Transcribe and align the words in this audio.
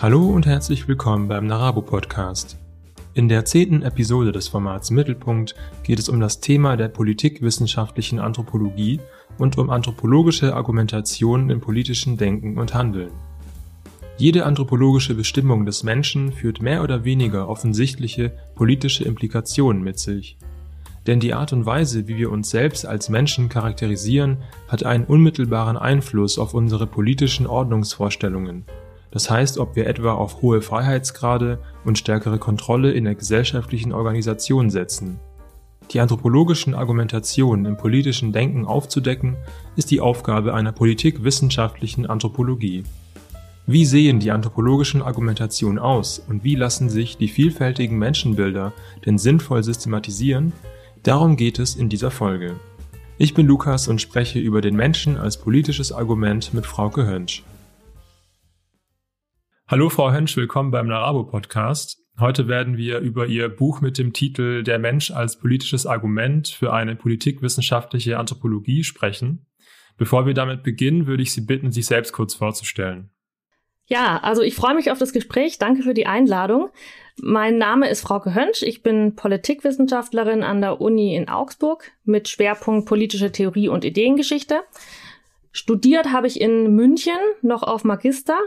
Hallo 0.00 0.28
und 0.28 0.46
herzlich 0.46 0.86
willkommen 0.86 1.26
beim 1.26 1.48
Narabo 1.48 1.82
Podcast. 1.82 2.56
In 3.14 3.28
der 3.28 3.44
zehnten 3.44 3.82
Episode 3.82 4.30
des 4.30 4.46
Formats 4.46 4.92
Mittelpunkt 4.92 5.56
geht 5.82 5.98
es 5.98 6.08
um 6.08 6.20
das 6.20 6.38
Thema 6.38 6.76
der 6.76 6.86
politikwissenschaftlichen 6.86 8.20
Anthropologie 8.20 9.00
und 9.38 9.58
um 9.58 9.70
anthropologische 9.70 10.54
Argumentationen 10.54 11.50
im 11.50 11.60
politischen 11.60 12.16
Denken 12.16 12.58
und 12.58 12.74
Handeln. 12.74 13.10
Jede 14.18 14.46
anthropologische 14.46 15.16
Bestimmung 15.16 15.66
des 15.66 15.82
Menschen 15.82 16.30
führt 16.30 16.62
mehr 16.62 16.84
oder 16.84 17.04
weniger 17.04 17.48
offensichtliche 17.48 18.30
politische 18.54 19.02
Implikationen 19.02 19.82
mit 19.82 19.98
sich. 19.98 20.38
Denn 21.08 21.18
die 21.18 21.34
Art 21.34 21.52
und 21.52 21.66
Weise, 21.66 22.06
wie 22.06 22.18
wir 22.18 22.30
uns 22.30 22.50
selbst 22.50 22.86
als 22.86 23.08
Menschen 23.08 23.48
charakterisieren, 23.48 24.36
hat 24.68 24.84
einen 24.84 25.06
unmittelbaren 25.06 25.76
Einfluss 25.76 26.38
auf 26.38 26.54
unsere 26.54 26.86
politischen 26.86 27.48
Ordnungsvorstellungen 27.48 28.64
das 29.10 29.30
heißt, 29.30 29.58
ob 29.58 29.76
wir 29.76 29.86
etwa 29.86 30.12
auf 30.12 30.42
hohe 30.42 30.60
Freiheitsgrade 30.60 31.58
und 31.84 31.98
stärkere 31.98 32.38
Kontrolle 32.38 32.92
in 32.92 33.04
der 33.04 33.14
gesellschaftlichen 33.14 33.92
Organisation 33.92 34.70
setzen. 34.70 35.18
Die 35.92 36.00
anthropologischen 36.00 36.74
Argumentationen 36.74 37.64
im 37.64 37.78
politischen 37.78 38.32
Denken 38.32 38.66
aufzudecken, 38.66 39.36
ist 39.76 39.90
die 39.90 40.00
Aufgabe 40.00 40.52
einer 40.52 40.72
politikwissenschaftlichen 40.72 42.04
Anthropologie. 42.04 42.84
Wie 43.66 43.86
sehen 43.86 44.20
die 44.20 44.30
anthropologischen 44.30 45.02
Argumentationen 45.02 45.78
aus 45.78 46.18
und 46.18 46.44
wie 46.44 46.54
lassen 46.54 46.90
sich 46.90 47.16
die 47.16 47.28
vielfältigen 47.28 47.98
Menschenbilder 47.98 48.72
denn 49.06 49.18
sinnvoll 49.18 49.62
systematisieren? 49.62 50.52
Darum 51.02 51.36
geht 51.36 51.58
es 51.58 51.74
in 51.74 51.88
dieser 51.88 52.10
Folge. 52.10 52.56
Ich 53.18 53.34
bin 53.34 53.46
Lukas 53.46 53.88
und 53.88 54.00
spreche 54.00 54.38
über 54.38 54.60
den 54.60 54.76
Menschen 54.76 55.16
als 55.16 55.38
politisches 55.38 55.92
Argument 55.92 56.52
mit 56.54 56.66
Frauke 56.66 57.06
Hönsch. 57.06 57.44
Hallo 59.70 59.90
Frau 59.90 60.10
Hönsch, 60.10 60.34
willkommen 60.34 60.70
beim 60.70 60.86
Narabo 60.86 61.24
Podcast. 61.24 61.98
Heute 62.18 62.48
werden 62.48 62.78
wir 62.78 63.00
über 63.00 63.26
Ihr 63.26 63.50
Buch 63.50 63.82
mit 63.82 63.98
dem 63.98 64.14
Titel 64.14 64.62
Der 64.62 64.78
Mensch 64.78 65.10
als 65.10 65.38
politisches 65.38 65.84
Argument 65.84 66.48
für 66.48 66.72
eine 66.72 66.96
politikwissenschaftliche 66.96 68.16
Anthropologie 68.16 68.82
sprechen. 68.82 69.44
Bevor 69.98 70.24
wir 70.24 70.32
damit 70.32 70.62
beginnen, 70.62 71.06
würde 71.06 71.22
ich 71.22 71.34
Sie 71.34 71.42
bitten, 71.42 71.70
sich 71.70 71.84
selbst 71.84 72.14
kurz 72.14 72.32
vorzustellen. 72.32 73.10
Ja, 73.84 74.16
also 74.22 74.40
ich 74.40 74.54
freue 74.54 74.74
mich 74.74 74.90
auf 74.90 74.98
das 74.98 75.12
Gespräch. 75.12 75.58
Danke 75.58 75.82
für 75.82 75.92
die 75.92 76.06
Einladung. 76.06 76.70
Mein 77.20 77.58
Name 77.58 77.90
ist 77.90 78.00
Frauke 78.00 78.34
Hönsch. 78.34 78.62
Ich 78.62 78.82
bin 78.82 79.16
Politikwissenschaftlerin 79.16 80.44
an 80.44 80.62
der 80.62 80.80
Uni 80.80 81.14
in 81.14 81.28
Augsburg 81.28 81.92
mit 82.04 82.28
Schwerpunkt 82.28 82.88
politische 82.88 83.32
Theorie 83.32 83.68
und 83.68 83.84
Ideengeschichte. 83.84 84.62
Studiert 85.52 86.10
habe 86.10 86.26
ich 86.26 86.40
in 86.40 86.74
München 86.74 87.18
noch 87.42 87.62
auf 87.62 87.84
Magister 87.84 88.38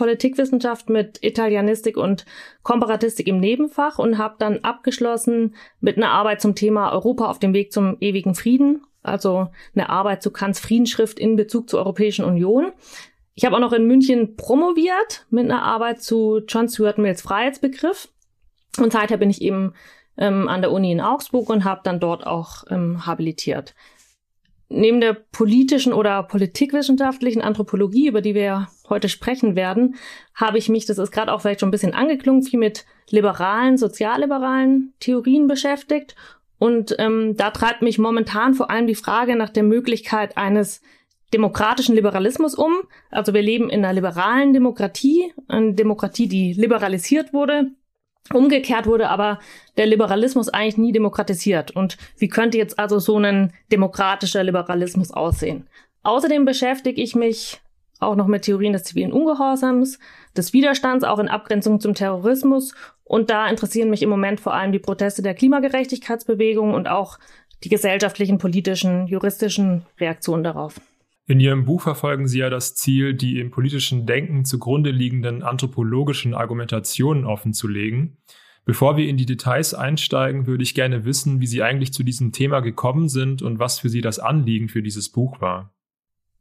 Politikwissenschaft 0.00 0.88
mit 0.88 1.18
Italianistik 1.22 1.98
und 1.98 2.24
Komparatistik 2.62 3.26
im 3.26 3.38
Nebenfach 3.38 3.98
und 3.98 4.16
habe 4.16 4.36
dann 4.38 4.60
abgeschlossen 4.60 5.54
mit 5.80 5.98
einer 5.98 6.08
Arbeit 6.08 6.40
zum 6.40 6.54
Thema 6.54 6.90
Europa 6.90 7.26
auf 7.26 7.38
dem 7.38 7.52
Weg 7.52 7.70
zum 7.70 7.98
ewigen 8.00 8.34
Frieden, 8.34 8.80
also 9.02 9.48
eine 9.74 9.90
Arbeit 9.90 10.22
zu 10.22 10.30
Kants 10.30 10.58
Friedensschrift 10.58 11.18
in 11.18 11.36
Bezug 11.36 11.68
zur 11.68 11.80
Europäischen 11.80 12.24
Union. 12.24 12.72
Ich 13.34 13.44
habe 13.44 13.54
auch 13.56 13.60
noch 13.60 13.74
in 13.74 13.86
München 13.86 14.36
promoviert 14.36 15.26
mit 15.28 15.44
einer 15.44 15.64
Arbeit 15.64 16.00
zu 16.00 16.40
John 16.48 16.70
Stuart 16.70 16.96
Mills 16.96 17.20
Freiheitsbegriff 17.20 18.08
und 18.78 18.94
seither 18.94 19.18
bin 19.18 19.28
ich 19.28 19.42
eben 19.42 19.74
ähm, 20.16 20.48
an 20.48 20.62
der 20.62 20.72
Uni 20.72 20.92
in 20.92 21.02
Augsburg 21.02 21.50
und 21.50 21.64
habe 21.64 21.82
dann 21.84 22.00
dort 22.00 22.26
auch 22.26 22.64
ähm, 22.70 23.04
habilitiert 23.04 23.74
neben 24.70 25.00
der 25.00 25.14
politischen 25.14 25.92
oder 25.92 26.22
politikwissenschaftlichen 26.22 27.42
Anthropologie, 27.42 28.06
über 28.08 28.22
die 28.22 28.34
wir 28.34 28.42
ja 28.42 28.68
heute 28.88 29.08
sprechen 29.08 29.56
werden, 29.56 29.96
habe 30.34 30.58
ich 30.58 30.68
mich, 30.68 30.86
das 30.86 30.98
ist 30.98 31.10
gerade 31.10 31.32
auch 31.32 31.40
vielleicht 31.40 31.60
schon 31.60 31.68
ein 31.68 31.72
bisschen 31.72 31.92
angeklungen, 31.92 32.42
viel 32.42 32.58
mit 32.58 32.86
liberalen, 33.10 33.76
sozialliberalen 33.76 34.94
Theorien 35.00 35.48
beschäftigt. 35.48 36.14
Und 36.58 36.94
ähm, 36.98 37.36
da 37.36 37.50
treibt 37.50 37.82
mich 37.82 37.98
momentan 37.98 38.54
vor 38.54 38.70
allem 38.70 38.86
die 38.86 38.94
Frage 38.94 39.34
nach 39.34 39.50
der 39.50 39.64
Möglichkeit 39.64 40.36
eines 40.36 40.82
demokratischen 41.34 41.94
Liberalismus 41.94 42.54
um. 42.54 42.74
Also 43.10 43.34
wir 43.34 43.42
leben 43.42 43.70
in 43.70 43.84
einer 43.84 43.94
liberalen 43.94 44.52
Demokratie, 44.52 45.32
eine 45.48 45.74
Demokratie, 45.74 46.28
die 46.28 46.52
liberalisiert 46.52 47.32
wurde, 47.32 47.70
Umgekehrt 48.32 48.86
wurde 48.86 49.08
aber 49.08 49.40
der 49.76 49.86
Liberalismus 49.86 50.48
eigentlich 50.48 50.78
nie 50.78 50.92
demokratisiert. 50.92 51.72
Und 51.72 51.96
wie 52.16 52.28
könnte 52.28 52.58
jetzt 52.58 52.78
also 52.78 52.98
so 52.98 53.18
ein 53.18 53.52
demokratischer 53.72 54.44
Liberalismus 54.44 55.10
aussehen? 55.10 55.68
Außerdem 56.04 56.44
beschäftige 56.44 57.02
ich 57.02 57.14
mich 57.14 57.60
auch 57.98 58.16
noch 58.16 58.26
mit 58.26 58.42
Theorien 58.42 58.72
des 58.72 58.84
zivilen 58.84 59.12
Ungehorsams, 59.12 59.98
des 60.36 60.52
Widerstands, 60.52 61.04
auch 61.04 61.18
in 61.18 61.28
Abgrenzung 61.28 61.80
zum 61.80 61.94
Terrorismus. 61.94 62.74
Und 63.04 63.30
da 63.30 63.48
interessieren 63.48 63.90
mich 63.90 64.02
im 64.02 64.08
Moment 64.08 64.40
vor 64.40 64.54
allem 64.54 64.72
die 64.72 64.78
Proteste 64.78 65.22
der 65.22 65.34
Klimagerechtigkeitsbewegung 65.34 66.72
und 66.72 66.88
auch 66.88 67.18
die 67.64 67.68
gesellschaftlichen, 67.68 68.38
politischen, 68.38 69.06
juristischen 69.06 69.84
Reaktionen 69.98 70.44
darauf. 70.44 70.80
In 71.30 71.38
Ihrem 71.38 71.64
Buch 71.64 71.82
verfolgen 71.82 72.26
Sie 72.26 72.40
ja 72.40 72.50
das 72.50 72.74
Ziel, 72.74 73.14
die 73.14 73.38
im 73.38 73.52
politischen 73.52 74.04
Denken 74.04 74.44
zugrunde 74.44 74.90
liegenden 74.90 75.44
anthropologischen 75.44 76.34
Argumentationen 76.34 77.24
offenzulegen. 77.24 78.16
Bevor 78.64 78.96
wir 78.96 79.08
in 79.08 79.16
die 79.16 79.26
Details 79.26 79.72
einsteigen, 79.72 80.48
würde 80.48 80.64
ich 80.64 80.74
gerne 80.74 81.04
wissen, 81.04 81.40
wie 81.40 81.46
Sie 81.46 81.62
eigentlich 81.62 81.92
zu 81.92 82.02
diesem 82.02 82.32
Thema 82.32 82.58
gekommen 82.58 83.08
sind 83.08 83.42
und 83.42 83.60
was 83.60 83.78
für 83.78 83.88
Sie 83.88 84.00
das 84.00 84.18
Anliegen 84.18 84.68
für 84.68 84.82
dieses 84.82 85.08
Buch 85.08 85.40
war. 85.40 85.72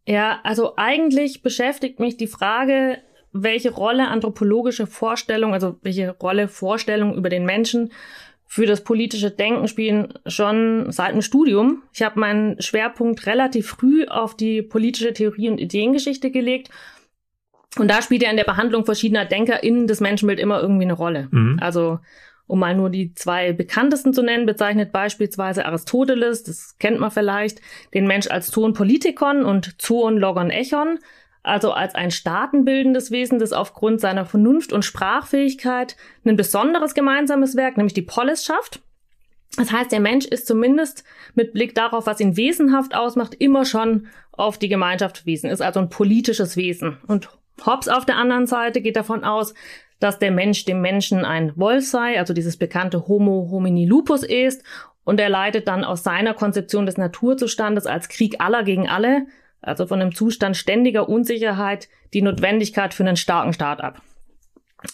Ja, 0.08 0.40
also 0.42 0.74
eigentlich 0.76 1.44
beschäftigt 1.44 2.00
mich 2.00 2.18
die 2.18 2.26
Frage, 2.26 2.98
welche 3.32 3.70
Rolle 3.70 4.08
anthropologische 4.08 4.88
Vorstellungen, 4.88 5.54
also 5.54 5.78
welche 5.84 6.18
Rolle 6.18 6.48
Vorstellungen 6.48 7.14
über 7.14 7.30
den 7.30 7.46
Menschen 7.46 7.92
für 8.52 8.66
das 8.66 8.84
politische 8.84 9.30
Denken 9.30 9.68
spielen 9.68 10.12
schon 10.26 10.92
seit 10.92 11.14
dem 11.14 11.22
Studium. 11.22 11.84
Ich 11.94 12.02
habe 12.02 12.20
meinen 12.20 12.60
Schwerpunkt 12.60 13.28
relativ 13.28 13.68
früh 13.68 14.08
auf 14.08 14.36
die 14.36 14.64
politische 14.64 15.14
Theorie 15.14 15.50
und 15.50 15.60
Ideengeschichte 15.60 16.32
gelegt. 16.32 16.72
Und 17.78 17.92
da 17.92 18.02
spielt 18.02 18.24
ja 18.24 18.32
in 18.32 18.38
der 18.38 18.46
Behandlung 18.46 18.86
verschiedener 18.86 19.26
DenkerInnen 19.26 19.86
das 19.86 20.02
Menschenbild 20.02 20.40
immer 20.40 20.60
irgendwie 20.60 20.86
eine 20.86 20.94
Rolle. 20.94 21.28
Mhm. 21.30 21.60
Also, 21.62 22.00
um 22.48 22.58
mal 22.58 22.76
nur 22.76 22.90
die 22.90 23.14
zwei 23.14 23.54
bekanntesten 23.54 24.16
zu 24.16 24.24
nennen, 24.24 24.48
bezeichnet 24.48 24.92
beispielsweise 24.92 25.68
Aristoteles, 25.68 26.42
das 26.42 26.76
kennt 26.80 27.00
man 27.00 27.12
vielleicht, 27.12 27.62
den 27.94 28.08
Mensch 28.08 28.32
als 28.32 28.50
Zoon 28.50 28.74
Politikon 28.74 29.46
und 29.46 29.80
Zoon 29.80 30.18
Logon 30.18 30.50
Echon 30.50 30.98
also 31.44 31.72
als 31.72 31.96
ein 31.96 32.12
staatenbildendes 32.12 33.12
Wesen, 33.12 33.40
das 33.40 33.54
aufgrund 33.54 34.02
seiner 34.02 34.26
Vernunft 34.26 34.74
und 34.74 34.86
Sprachfähigkeit 34.86 35.96
ein 36.26 36.36
besonderes 36.36 36.94
gemeinsames 36.94 37.56
Werk, 37.56 37.78
nämlich 37.78 37.94
die 37.94 38.02
Polis 38.02 38.44
schafft. 38.44 38.82
Das 39.58 39.72
heißt, 39.72 39.92
der 39.92 40.00
Mensch 40.00 40.26
ist 40.26 40.48
zumindest 40.48 41.04
mit 41.34 41.54
Blick 41.54 41.74
darauf, 41.74 42.06
was 42.06 42.20
ihn 42.20 42.38
wesenhaft 42.38 42.96
ausmacht, 42.96 43.34
immer 43.34 43.66
schon 43.66 44.08
auf 44.32 44.58
die 44.58 44.70
Gemeinschaft 44.70 45.26
wiesen, 45.26 45.50
ist 45.50 45.62
also 45.62 45.80
ein 45.80 45.90
politisches 45.90 46.56
Wesen. 46.56 46.98
Und 47.08 47.30
Hobbes 47.66 47.88
auf 47.88 48.06
der 48.06 48.18
anderen 48.18 48.48
Seite 48.48 48.82
geht 48.82 48.96
davon 48.96 49.24
aus, 49.24 49.54
dass 50.00 50.20
der 50.20 50.32
Mensch 50.32 50.66
dem 50.66 50.82
Menschen 50.82 51.26
ein 51.26 51.54
Wolf 51.58 51.86
sei, 51.86 52.20
also 52.20 52.34
dieses 52.34 52.58
bekannte 52.58 53.08
Homo 53.08 53.50
homini 53.52 53.86
lupus 53.86 54.24
ist, 54.24 54.64
und 55.04 55.20
er 55.20 55.30
leitet 55.30 55.68
dann 55.68 55.84
aus 55.84 56.04
seiner 56.04 56.36
Konzeption 56.36 56.86
des 56.86 56.98
Naturzustandes 56.98 57.88
als 57.88 58.10
Krieg 58.10 58.36
aller 58.40 58.64
gegen 58.64 58.88
alle 58.88 59.26
also 59.62 59.88
von 59.88 60.02
einem 60.02 60.16
Zustand 60.16 60.58
ständiger 60.58 61.10
Unsicherheit, 61.10 61.90
die 62.14 62.22
Notwendigkeit 62.22 62.94
für 62.94 63.04
einen 63.04 63.18
starken 63.18 63.54
Staat 63.54 63.82
ab. 63.82 64.02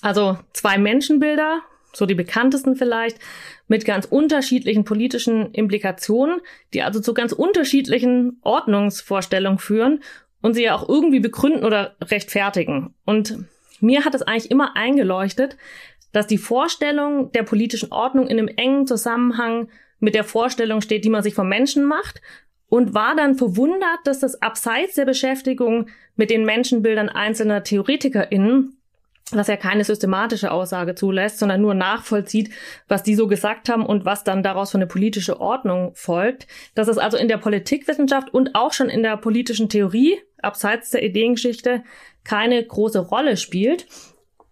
Also 0.02 0.38
zwei 0.54 0.78
Menschenbilder, 0.78 1.62
so 1.94 2.06
die 2.06 2.16
bekanntesten 2.16 2.76
vielleicht, 2.76 3.20
mit 3.68 3.86
ganz 3.86 4.06
unterschiedlichen 4.06 4.84
politischen 4.84 5.52
Implikationen, 5.54 6.42
die 6.74 6.82
also 6.82 7.00
zu 7.00 7.14
ganz 7.14 7.32
unterschiedlichen 7.32 8.40
Ordnungsvorstellungen 8.42 9.60
führen 9.60 10.02
und 10.42 10.54
sie 10.54 10.64
ja 10.64 10.76
auch 10.76 10.88
irgendwie 10.88 11.20
begründen 11.20 11.64
oder 11.64 11.96
rechtfertigen. 12.02 12.94
Und 13.06 13.38
mir 13.80 14.06
hat 14.06 14.16
es 14.16 14.24
eigentlich 14.24 14.52
immer 14.52 14.76
eingeleuchtet, 14.76 15.58
dass 16.12 16.28
die 16.28 16.38
Vorstellung 16.38 17.32
der 17.34 17.44
politischen 17.44 17.92
Ordnung 17.92 18.28
in 18.28 18.40
einem 18.40 18.48
engen 18.48 18.88
Zusammenhang 18.88 19.70
mit 20.00 20.16
der 20.16 20.24
Vorstellung 20.24 20.82
steht, 20.82 21.04
die 21.06 21.10
man 21.10 21.24
sich 21.24 21.34
vom 21.34 21.50
Menschen 21.50 21.86
macht 21.86 22.22
und 22.68 22.94
war 22.94 23.16
dann 23.16 23.36
verwundert, 23.36 24.00
dass 24.06 24.20
das 24.20 24.42
abseits 24.42 24.96
der 24.96 25.06
Beschäftigung 25.06 25.88
mit 26.16 26.30
den 26.30 26.46
Menschenbildern 26.46 27.10
einzelner 27.10 27.64
TheoretikerInnen, 27.64 28.78
was 29.32 29.48
ja 29.48 29.58
keine 29.58 29.84
systematische 29.84 30.52
Aussage 30.52 30.96
zulässt, 30.96 31.40
sondern 31.40 31.62
nur 31.62 31.74
nachvollzieht, 31.74 32.52
was 32.88 33.04
die 33.04 33.16
so 33.16 33.28
gesagt 33.28 33.70
haben 33.70 33.86
und 33.86 34.06
was 34.06 34.24
dann 34.24 34.44
daraus 34.44 34.72
für 34.72 34.78
eine 34.78 34.88
politische 34.88 35.40
Ordnung 35.40 35.92
folgt, 35.96 36.48
dass 36.76 36.88
es 36.88 36.98
also 36.98 37.18
in 37.18 37.28
der 37.28 37.38
Politikwissenschaft 37.38 38.34
und 38.34 38.56
auch 38.56 38.74
schon 38.74 38.90
in 38.90 39.04
der 39.04 39.18
politischen 39.18 39.70
Theorie, 39.70 40.20
abseits 40.42 40.92
der 40.92 41.04
Ideengeschichte, 41.04 41.84
keine 42.24 42.64
große 42.64 43.00
Rolle 43.00 43.38
spielt. 43.38 43.88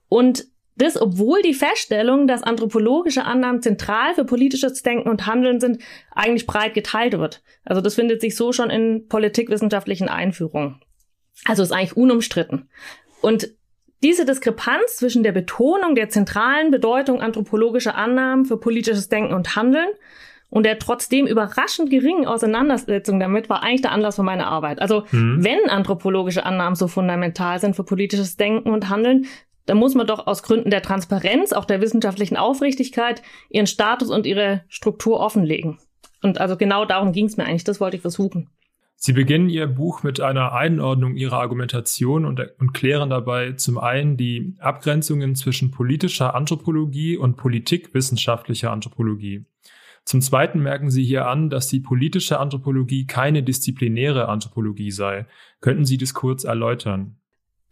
Und 0.10 0.46
das, 0.76 1.00
obwohl 1.00 1.42
die 1.42 1.54
Feststellung, 1.54 2.28
dass 2.28 2.44
anthropologische 2.44 3.26
Annahmen 3.26 3.62
zentral 3.62 4.16
für 4.16 4.26
politisches 4.26 4.82
Denken 4.82 5.10
und 5.10 5.28
Handeln 5.28 5.60
sind, 5.60 5.80
eigentlich 6.12 6.48
breit 6.48 6.74
geteilt 6.74 7.18
wird. 7.18 7.44
Also 7.64 7.82
das 7.82 7.96
findet 7.96 8.22
sich 8.22 8.36
so 8.36 8.52
schon 8.52 8.70
in 8.70 9.08
politikwissenschaftlichen 9.08 10.10
Einführungen. 10.10 10.82
Also 11.46 11.64
ist 11.64 11.72
eigentlich 11.72 11.98
unumstritten. 11.98 12.70
Und 13.22 13.50
diese 14.02 14.26
Diskrepanz 14.26 14.98
zwischen 14.98 15.24
der 15.24 15.32
Betonung 15.32 15.96
der 15.96 16.10
zentralen 16.10 16.72
Bedeutung 16.72 17.22
anthropologischer 17.22 17.96
Annahmen 17.96 18.46
für 18.46 18.58
politisches 18.58 19.08
Denken 19.08 19.34
und 19.34 19.56
Handeln 19.56 19.88
und 20.50 20.66
der 20.66 20.78
trotzdem 20.78 21.26
überraschend 21.26 21.90
geringen 21.90 22.28
Auseinandersetzung 22.28 23.20
damit 23.20 23.50
war 23.50 23.64
eigentlich 23.64 23.82
der 23.82 23.92
Anlass 23.92 24.18
für 24.18 24.24
meine 24.24 24.48
Arbeit. 24.48 24.82
Also 24.82 25.06
mhm. 25.12 25.44
wenn 25.44 25.70
anthropologische 25.70 26.46
Annahmen 26.46 26.76
so 26.76 26.88
fundamental 26.88 27.60
sind 27.60 27.76
für 27.76 27.84
politisches 27.84 28.36
Denken 28.36 28.70
und 28.72 28.90
Handeln, 28.90 29.26
dann 29.66 29.78
muss 29.78 29.96
man 29.96 30.08
doch 30.08 30.28
aus 30.28 30.44
Gründen 30.44 30.70
der 30.70 30.82
Transparenz, 30.82 31.54
auch 31.54 31.66
der 31.66 31.82
wissenschaftlichen 31.82 32.38
Aufrichtigkeit, 32.38 33.22
ihren 33.50 33.68
Status 33.68 34.10
und 34.10 34.26
ihre 34.26 34.64
Struktur 34.68 35.20
offenlegen. 35.20 35.80
Und 36.22 36.40
also 36.40 36.58
genau 36.58 36.86
darum 36.86 37.12
ging 37.12 37.26
es 37.26 37.38
mir 37.38 37.46
eigentlich, 37.46 37.64
das 37.64 37.80
wollte 37.80 37.98
ich 37.98 38.02
versuchen. 38.02 38.50
Sie 38.96 39.12
beginnen 39.12 39.50
Ihr 39.50 39.68
Buch 39.68 40.04
mit 40.04 40.22
einer 40.22 40.54
Einordnung 40.54 41.18
Ihrer 41.18 41.40
Argumentation 41.40 42.24
und, 42.24 42.40
und, 42.60 42.74
klären 42.74 43.10
dabei 43.10 43.52
zum 43.52 43.78
einen 43.78 44.16
die 44.16 44.56
Abgrenzungen 44.60 45.36
zwischen 45.36 45.72
politischer 45.72 46.36
Anthropologie 46.36 47.18
und 47.18 47.36
politikwissenschaftlicher 47.36 48.72
Anthropologie. 48.72 49.46
Zum 50.06 50.22
Zweiten 50.22 50.62
merken 50.62 50.90
Sie 50.90 51.04
hier 51.04 51.28
an, 51.28 51.50
dass 51.50 51.68
die 51.68 51.82
politische 51.82 52.40
Anthropologie 52.40 53.06
keine 53.06 53.44
disziplinäre 53.44 54.30
Anthropologie 54.30 54.92
sei. 54.92 55.26
Könnten 55.60 55.84
Sie 55.84 55.98
das 55.98 56.14
kurz 56.14 56.46
erläutern? 56.46 57.18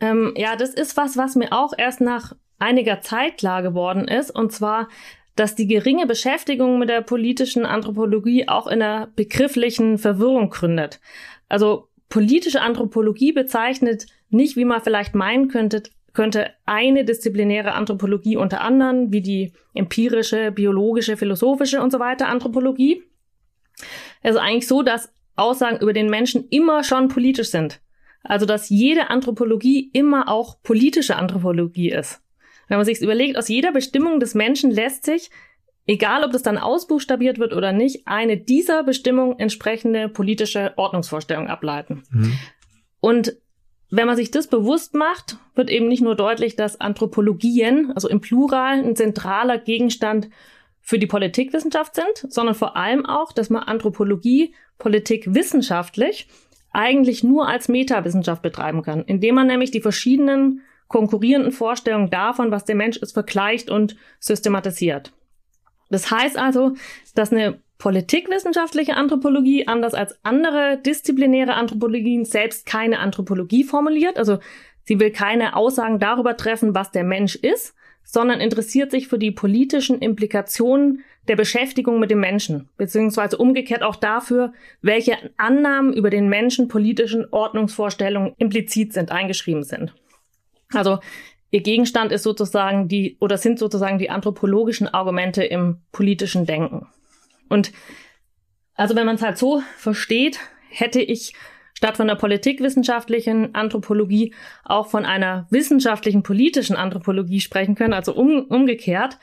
Ähm, 0.01 0.33
ja, 0.35 0.55
das 0.55 0.73
ist 0.73 0.97
was, 0.97 1.15
was 1.15 1.35
mir 1.35 1.53
auch 1.53 1.73
erst 1.77 2.01
nach 2.01 2.33
einiger 2.59 3.01
Zeit 3.01 3.37
klar 3.37 3.61
geworden 3.61 4.07
ist. 4.07 4.31
Und 4.31 4.51
zwar, 4.51 4.89
dass 5.35 5.55
die 5.55 5.67
geringe 5.67 6.07
Beschäftigung 6.07 6.79
mit 6.79 6.89
der 6.89 7.01
politischen 7.01 7.65
Anthropologie 7.65 8.47
auch 8.47 8.67
in 8.67 8.81
einer 8.81 9.07
begrifflichen 9.15 9.97
Verwirrung 9.97 10.49
gründet. 10.49 10.99
Also 11.47 11.87
politische 12.09 12.61
Anthropologie 12.61 13.31
bezeichnet 13.31 14.07
nicht, 14.29 14.57
wie 14.57 14.65
man 14.65 14.81
vielleicht 14.81 15.15
meinen 15.15 15.47
könnte, 15.47 15.83
könnte 16.13 16.51
eine 16.65 17.05
disziplinäre 17.05 17.73
Anthropologie 17.73 18.35
unter 18.35 18.61
anderem, 18.61 19.11
wie 19.13 19.21
die 19.21 19.53
empirische, 19.73 20.51
biologische, 20.51 21.15
philosophische 21.15 21.81
und 21.81 21.91
so 21.91 21.99
weiter 21.99 22.27
Anthropologie. 22.27 23.03
Es 24.21 24.31
ist 24.31 24.41
eigentlich 24.41 24.67
so, 24.67 24.83
dass 24.83 25.13
Aussagen 25.35 25.79
über 25.79 25.93
den 25.93 26.09
Menschen 26.09 26.47
immer 26.49 26.83
schon 26.83 27.07
politisch 27.07 27.49
sind. 27.49 27.79
Also, 28.23 28.45
dass 28.45 28.69
jede 28.69 29.09
Anthropologie 29.09 29.89
immer 29.93 30.27
auch 30.27 30.61
politische 30.61 31.15
Anthropologie 31.15 31.91
ist. 31.91 32.21
Wenn 32.67 32.77
man 32.77 32.85
sich 32.85 33.01
überlegt, 33.01 33.37
aus 33.37 33.47
jeder 33.47 33.71
Bestimmung 33.71 34.19
des 34.19 34.35
Menschen 34.35 34.71
lässt 34.71 35.05
sich, 35.05 35.29
egal 35.87 36.23
ob 36.23 36.31
das 36.31 36.43
dann 36.43 36.57
ausbuchstabiert 36.57 37.39
wird 37.39 37.53
oder 37.53 37.73
nicht, 37.73 38.07
eine 38.07 38.37
dieser 38.37 38.83
Bestimmung 38.83 39.39
entsprechende 39.39 40.07
politische 40.07 40.73
Ordnungsvorstellung 40.77 41.47
ableiten. 41.47 42.03
Mhm. 42.11 42.39
Und 42.99 43.35
wenn 43.89 44.07
man 44.07 44.15
sich 44.15 44.31
das 44.31 44.47
bewusst 44.47 44.93
macht, 44.93 45.37
wird 45.53 45.69
eben 45.69 45.89
nicht 45.89 46.01
nur 46.01 46.15
deutlich, 46.15 46.55
dass 46.55 46.79
Anthropologien, 46.79 47.91
also 47.93 48.07
im 48.07 48.21
Plural, 48.21 48.79
ein 48.79 48.95
zentraler 48.95 49.57
Gegenstand 49.57 50.29
für 50.79 50.97
die 50.97 51.07
Politikwissenschaft 51.07 51.95
sind, 51.95 52.31
sondern 52.33 52.55
vor 52.55 52.77
allem 52.77 53.05
auch, 53.05 53.33
dass 53.33 53.49
man 53.49 53.63
Anthropologie 53.63 54.55
politikwissenschaftlich 54.77 56.27
eigentlich 56.71 57.23
nur 57.23 57.47
als 57.47 57.67
Metawissenschaft 57.67 58.41
betreiben 58.41 58.81
kann, 58.81 59.03
indem 59.03 59.35
man 59.35 59.47
nämlich 59.47 59.71
die 59.71 59.81
verschiedenen 59.81 60.61
konkurrierenden 60.87 61.51
Vorstellungen 61.51 62.09
davon, 62.09 62.51
was 62.51 62.65
der 62.65 62.75
Mensch 62.75 62.97
ist, 62.97 63.13
vergleicht 63.13 63.69
und 63.69 63.95
systematisiert. 64.19 65.13
Das 65.89 66.11
heißt 66.11 66.37
also, 66.37 66.73
dass 67.15 67.31
eine 67.31 67.59
politikwissenschaftliche 67.77 68.95
Anthropologie, 68.95 69.67
anders 69.67 69.93
als 69.93 70.15
andere 70.23 70.77
disziplinäre 70.77 71.55
Anthropologien, 71.55 72.25
selbst 72.25 72.65
keine 72.65 72.99
Anthropologie 72.99 73.63
formuliert. 73.63 74.17
Also 74.17 74.39
sie 74.83 74.99
will 74.99 75.11
keine 75.11 75.55
Aussagen 75.55 75.99
darüber 75.99 76.37
treffen, 76.37 76.75
was 76.75 76.91
der 76.91 77.03
Mensch 77.03 77.35
ist, 77.35 77.75
sondern 78.03 78.41
interessiert 78.41 78.91
sich 78.91 79.07
für 79.07 79.17
die 79.17 79.31
politischen 79.31 79.99
Implikationen 79.99 81.03
der 81.27 81.35
Beschäftigung 81.35 81.99
mit 81.99 82.11
dem 82.11 82.19
Menschen, 82.19 82.69
beziehungsweise 82.77 83.37
umgekehrt 83.37 83.83
auch 83.83 83.95
dafür, 83.95 84.53
welche 84.81 85.17
Annahmen 85.37 85.93
über 85.93 86.09
den 86.09 86.27
Menschen 86.27 86.67
politischen 86.67 87.25
Ordnungsvorstellungen 87.31 88.33
implizit 88.37 88.93
sind, 88.93 89.11
eingeschrieben 89.11 89.63
sind. 89.63 89.93
Also 90.73 90.99
ihr 91.51 91.61
Gegenstand 91.61 92.11
ist 92.11 92.23
sozusagen 92.23 92.87
die 92.87 93.17
oder 93.19 93.37
sind 93.37 93.59
sozusagen 93.59 93.99
die 93.99 94.09
anthropologischen 94.09 94.87
Argumente 94.87 95.43
im 95.43 95.81
politischen 95.91 96.45
Denken. 96.45 96.87
Und 97.49 97.71
also 98.73 98.95
wenn 98.95 99.05
man 99.05 99.15
es 99.15 99.21
halt 99.21 99.37
so 99.37 99.61
versteht, 99.77 100.39
hätte 100.69 101.01
ich 101.01 101.33
statt 101.81 101.97
von 101.97 102.05
der 102.05 102.15
politikwissenschaftlichen 102.15 103.55
Anthropologie 103.55 104.35
auch 104.63 104.85
von 104.85 105.03
einer 105.03 105.47
wissenschaftlichen 105.49 106.21
politischen 106.21 106.75
Anthropologie 106.75 107.39
sprechen 107.39 107.73
können, 107.73 107.93
also 107.93 108.13
um, 108.13 108.45
umgekehrt, 108.45 109.17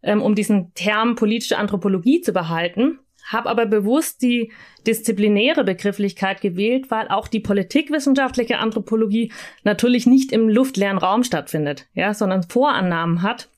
ähm, 0.00 0.22
um 0.22 0.36
diesen 0.36 0.72
Term 0.74 1.16
politische 1.16 1.58
Anthropologie 1.58 2.20
zu 2.20 2.32
behalten, 2.32 3.00
habe 3.26 3.50
aber 3.50 3.66
bewusst 3.66 4.22
die 4.22 4.52
disziplinäre 4.86 5.64
Begrifflichkeit 5.64 6.40
gewählt, 6.40 6.88
weil 6.92 7.08
auch 7.08 7.26
die 7.26 7.40
politikwissenschaftliche 7.40 8.58
Anthropologie 8.58 9.32
natürlich 9.64 10.06
nicht 10.06 10.30
im 10.30 10.48
luftleeren 10.48 10.98
Raum 10.98 11.24
stattfindet, 11.24 11.88
ja, 11.94 12.14
sondern 12.14 12.44
Vorannahmen 12.44 13.22
hat, 13.22 13.48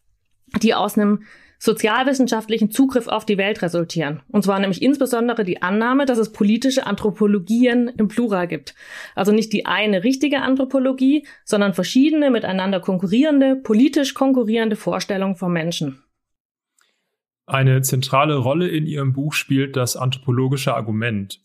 die 0.63 0.73
aus 0.73 0.97
einem 0.97 1.25
sozialwissenschaftlichen 1.59 2.71
Zugriff 2.71 3.09
auf 3.09 3.25
die 3.25 3.39
Welt 3.39 3.63
resultieren. 3.63 4.21
Und 4.29 4.45
zwar 4.45 4.59
nämlich 4.59 4.83
insbesondere 4.83 5.45
die 5.45 5.63
Annahme, 5.63 6.07
dass 6.07 6.19
es 6.19 6.33
politische 6.33 6.87
Anthropologien 6.87 7.89
im 7.97 8.09
Plural 8.09 8.49
gibt. 8.49 8.75
Also 9.15 9.33
nicht 9.33 9.53
die 9.53 9.67
eine 9.67 10.05
richtige 10.05 10.43
Anthropologie, 10.43 11.27
sondern 11.45 11.75
verschiedene 11.75 12.31
miteinander 12.31 12.81
konkurrierende, 12.81 13.57
politisch 13.57 14.15
konkurrierende 14.15 14.77
Vorstellungen 14.77 15.37
von 15.37 15.53
Menschen. 15.53 16.03
Eine 17.47 17.83
zentrale 17.83 18.37
Rolle 18.37 18.69
in 18.69 18.87
Ihrem 18.87 19.13
Buch 19.13 19.33
spielt 19.33 19.77
das 19.77 19.97
anthropologische 19.97 20.75
Argument. 20.75 21.41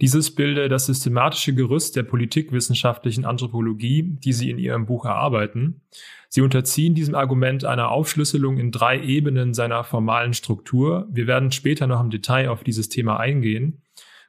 Dieses 0.00 0.34
bilde 0.34 0.68
das 0.68 0.86
systematische 0.86 1.54
Gerüst 1.54 1.96
der 1.96 2.02
politikwissenschaftlichen 2.02 3.24
Anthropologie, 3.24 4.02
die 4.02 4.32
Sie 4.32 4.50
in 4.50 4.58
Ihrem 4.58 4.86
Buch 4.86 5.06
erarbeiten. 5.06 5.80
Sie 6.28 6.42
unterziehen 6.42 6.94
diesem 6.94 7.14
Argument 7.14 7.64
einer 7.64 7.90
Aufschlüsselung 7.90 8.58
in 8.58 8.72
drei 8.72 9.00
Ebenen 9.00 9.54
seiner 9.54 9.84
formalen 9.84 10.34
Struktur. 10.34 11.06
Wir 11.10 11.26
werden 11.26 11.50
später 11.50 11.86
noch 11.86 12.00
im 12.00 12.10
Detail 12.10 12.50
auf 12.50 12.62
dieses 12.62 12.88
Thema 12.90 13.18
eingehen. 13.18 13.82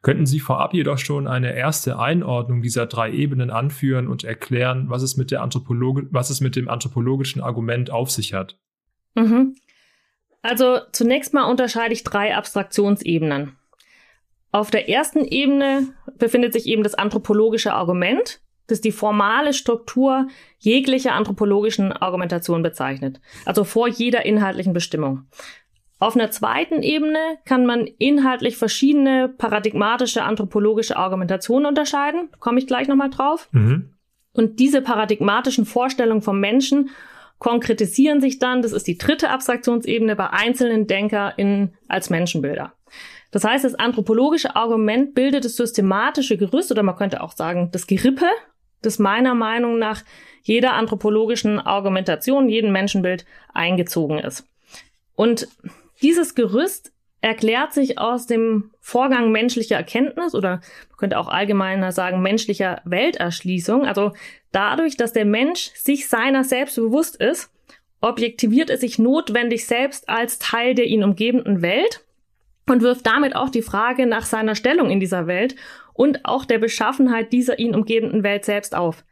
Könnten 0.03 0.25
Sie 0.25 0.39
vorab 0.39 0.73
jedoch 0.73 0.99
schon 0.99 1.27
eine 1.27 1.53
erste 1.53 1.99
Einordnung 1.99 2.61
dieser 2.61 2.85
drei 2.85 3.11
Ebenen 3.11 3.49
anführen 3.49 4.07
und 4.07 4.23
erklären, 4.23 4.89
was 4.89 5.01
es 5.01 5.17
mit, 5.17 5.31
der 5.31 5.41
Anthropologe 5.41 6.07
was 6.11 6.29
es 6.29 6.39
mit 6.39 6.55
dem 6.55 6.69
anthropologischen 6.69 7.41
Argument 7.41 7.89
auf 7.89 8.09
sich 8.09 8.33
hat? 8.33 8.57
Mhm. 9.15 9.55
Also 10.41 10.79
zunächst 10.93 11.33
mal 11.33 11.49
unterscheide 11.49 11.93
ich 11.93 12.03
drei 12.03 12.35
Abstraktionsebenen. 12.35 13.57
Auf 14.51 14.71
der 14.71 14.89
ersten 14.89 15.25
Ebene 15.25 15.87
befindet 16.17 16.53
sich 16.53 16.65
eben 16.67 16.83
das 16.83 16.95
anthropologische 16.95 17.73
Argument, 17.73 18.41
das 18.67 18.81
die 18.81 18.91
formale 18.91 19.53
Struktur 19.53 20.27
jeglicher 20.59 21.13
anthropologischen 21.13 21.91
Argumentation 21.91 22.63
bezeichnet, 22.63 23.19
also 23.45 23.63
vor 23.63 23.87
jeder 23.87 24.25
inhaltlichen 24.25 24.73
Bestimmung. 24.73 25.27
Auf 25.99 26.15
einer 26.15 26.29
zweiten 26.29 26.83
Ebene 26.83 27.17
kann 27.45 27.65
man 27.65 27.87
inhaltlich 27.97 28.55
verschiedene 28.57 29.29
paradigmatische 29.29 30.23
anthropologische 30.23 30.95
Argumentationen 30.95 31.65
unterscheiden, 31.65 32.29
komme 32.39 32.59
ich 32.59 32.67
gleich 32.67 32.87
nochmal 32.87 33.09
drauf. 33.09 33.49
Mhm. 33.51 33.93
Und 34.33 34.59
diese 34.59 34.83
paradigmatischen 34.83 35.65
Vorstellungen 35.65 36.21
vom 36.21 36.39
Menschen 36.39 36.91
konkretisieren 37.39 38.21
sich 38.21 38.37
dann, 38.37 38.61
das 38.61 38.73
ist 38.73 38.87
die 38.87 38.97
dritte 38.97 39.29
Abstraktionsebene, 39.29 40.15
bei 40.15 40.29
einzelnen 40.29 40.85
DenkerInnen 40.85 41.73
als 41.87 42.11
Menschenbilder. 42.11 42.73
Das 43.31 43.43
heißt, 43.43 43.65
das 43.65 43.75
anthropologische 43.75 44.55
Argument 44.55 45.13
bildet 45.13 45.45
das 45.45 45.55
systematische 45.55 46.37
Gerüst 46.37 46.71
oder 46.71 46.83
man 46.83 46.95
könnte 46.95 47.21
auch 47.21 47.33
sagen, 47.33 47.69
das 47.71 47.87
Gerippe, 47.87 48.27
das 48.81 48.99
meiner 48.99 49.35
Meinung 49.35 49.79
nach 49.79 50.03
jeder 50.43 50.73
anthropologischen 50.73 51.59
Argumentation, 51.59 52.49
jedem 52.49 52.71
Menschenbild 52.71 53.25
eingezogen 53.53 54.19
ist. 54.19 54.45
Und 55.15 55.47
dieses 56.01 56.35
Gerüst 56.35 56.93
erklärt 57.21 57.73
sich 57.73 57.97
aus 57.97 58.27
dem 58.27 58.71
Vorgang 58.79 59.31
menschlicher 59.31 59.75
Erkenntnis 59.75 60.35
oder 60.35 60.61
man 60.89 60.97
könnte 60.97 61.19
auch 61.19 61.27
allgemeiner 61.27 61.91
sagen 61.91 62.21
menschlicher 62.21 62.81
Welterschließung. 62.85 63.85
Also 63.85 64.13
dadurch, 64.51 64.95
dass 64.95 65.13
der 65.13 65.25
Mensch 65.25 65.71
sich 65.73 66.07
seiner 66.07 66.43
selbst 66.43 66.75
bewusst 66.75 67.17
ist, 67.17 67.49
objektiviert 67.99 68.69
er 68.69 68.77
sich 68.77 68.99
notwendig 68.99 69.65
selbst 69.65 70.07
als 70.07 70.39
Teil 70.39 70.75
der 70.75 70.85
ihn 70.85 71.03
umgebenden 71.03 71.61
Welt 71.61 72.05
und 72.69 72.81
wirft 72.81 73.05
damit 73.05 73.35
auch 73.35 73.49
die 73.49 73.61
Frage 73.61 74.05
nach 74.05 74.25
seiner 74.25 74.55
Stellung 74.55 74.89
in 74.89 74.99
dieser 74.99 75.27
Welt 75.27 75.55
und 75.93 76.25
auch 76.25 76.45
der 76.45 76.59
Beschaffenheit 76.59 77.33
dieser 77.33 77.59
ihn 77.59 77.73
umgebenden 77.73 78.23
Welt 78.23 78.45
selbst 78.45 78.75
auf. 78.75 79.03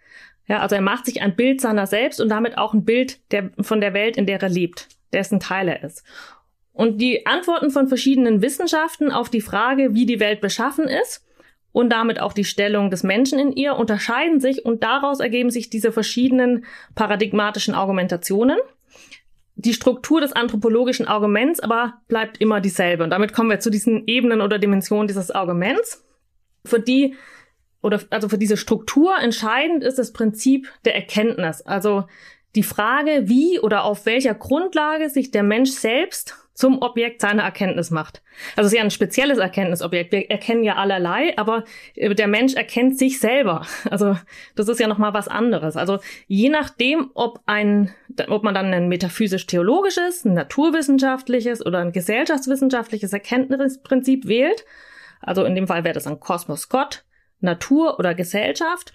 Ja, 0.47 0.59
also 0.59 0.75
er 0.75 0.81
macht 0.81 1.05
sich 1.05 1.21
ein 1.21 1.35
Bild 1.35 1.59
seiner 1.59 1.87
selbst 1.87 2.21
und 2.21 2.29
damit 2.29 2.57
auch 2.57 2.73
ein 2.73 2.85
Bild 2.85 3.19
der, 3.31 3.49
von 3.61 3.81
der 3.81 3.93
Welt, 3.93 4.17
in 4.17 4.27
der 4.27 4.41
er 4.41 4.49
lebt, 4.49 4.89
dessen 5.11 5.39
Teil 5.39 5.67
er 5.67 5.83
ist. 5.83 6.03
Und 6.71 6.99
die 6.99 7.25
Antworten 7.25 7.71
von 7.71 7.87
verschiedenen 7.87 8.41
Wissenschaften 8.41 9.11
auf 9.11 9.29
die 9.29 9.41
Frage, 9.41 9.95
wie 9.95 10.05
die 10.05 10.19
Welt 10.19 10.41
beschaffen 10.41 10.85
ist 10.85 11.25
und 11.71 11.89
damit 11.89 12.19
auch 12.19 12.33
die 12.33 12.43
Stellung 12.43 12.91
des 12.91 13.03
Menschen 13.03 13.39
in 13.39 13.51
ihr 13.53 13.75
unterscheiden 13.75 14.39
sich 14.39 14.65
und 14.65 14.83
daraus 14.83 15.19
ergeben 15.19 15.49
sich 15.49 15.69
diese 15.69 15.91
verschiedenen 15.91 16.65
paradigmatischen 16.93 17.73
Argumentationen. 17.73 18.57
Die 19.55 19.73
Struktur 19.73 20.21
des 20.21 20.33
anthropologischen 20.33 21.07
Arguments 21.07 21.59
aber 21.59 22.01
bleibt 22.07 22.41
immer 22.41 22.59
dieselbe. 22.59 23.03
Und 23.03 23.11
damit 23.11 23.33
kommen 23.33 23.49
wir 23.49 23.59
zu 23.59 23.69
diesen 23.69 24.05
Ebenen 24.05 24.41
oder 24.41 24.59
Dimensionen 24.59 25.07
dieses 25.07 25.31
Arguments, 25.31 26.05
für 26.65 26.79
die 26.79 27.15
oder 27.81 28.01
also 28.09 28.27
für 28.29 28.39
diese 28.39 28.57
Struktur 28.57 29.15
entscheidend 29.21 29.83
ist 29.83 29.99
das 29.99 30.11
Prinzip 30.11 30.67
der 30.85 30.95
Erkenntnis. 30.95 31.61
Also 31.61 32.05
die 32.55 32.63
Frage, 32.63 33.23
wie 33.25 33.59
oder 33.59 33.83
auf 33.83 34.05
welcher 34.05 34.33
Grundlage 34.33 35.09
sich 35.09 35.29
der 35.31 35.43
Mensch 35.43 35.71
selbst 35.71 36.44
zum 36.55 36.81
Objekt 36.81 37.21
seiner 37.21 37.43
Erkenntnis 37.43 37.91
macht. 37.91 38.23
Also 38.55 38.67
es 38.67 38.73
ist 38.73 38.77
ja 38.77 38.83
ein 38.83 38.89
spezielles 38.89 39.37
Erkenntnisobjekt. 39.37 40.13
Wir 40.13 40.31
erkennen 40.31 40.63
ja 40.63 40.77
allerlei, 40.77 41.37
aber 41.37 41.65
äh, 41.95 42.15
der 42.15 42.27
Mensch 42.27 42.55
erkennt 42.55 42.97
sich 42.97 43.19
selber. 43.19 43.67
Also 43.91 44.17
das 44.55 44.67
ist 44.67 44.79
ja 44.79 44.87
noch 44.87 44.97
mal 44.97 45.13
was 45.13 45.27
anderes. 45.27 45.77
Also 45.77 45.99
je 46.27 46.49
nachdem, 46.49 47.11
ob 47.13 47.39
ein, 47.45 47.91
ob 48.27 48.43
man 48.43 48.53
dann 48.53 48.73
ein 48.73 48.87
metaphysisch-theologisches, 48.87 50.25
ein 50.25 50.33
naturwissenschaftliches 50.33 51.65
oder 51.65 51.79
ein 51.79 51.91
gesellschaftswissenschaftliches 51.91 53.13
Erkenntnisprinzip 53.13 54.27
wählt, 54.27 54.65
also 55.21 55.43
in 55.43 55.55
dem 55.55 55.67
Fall 55.67 55.83
wäre 55.83 55.93
das 55.93 56.07
ein 56.07 56.19
Kosmos 56.19 56.69
Gott, 56.69 57.05
Natur 57.39 57.99
oder 57.99 58.15
Gesellschaft, 58.15 58.93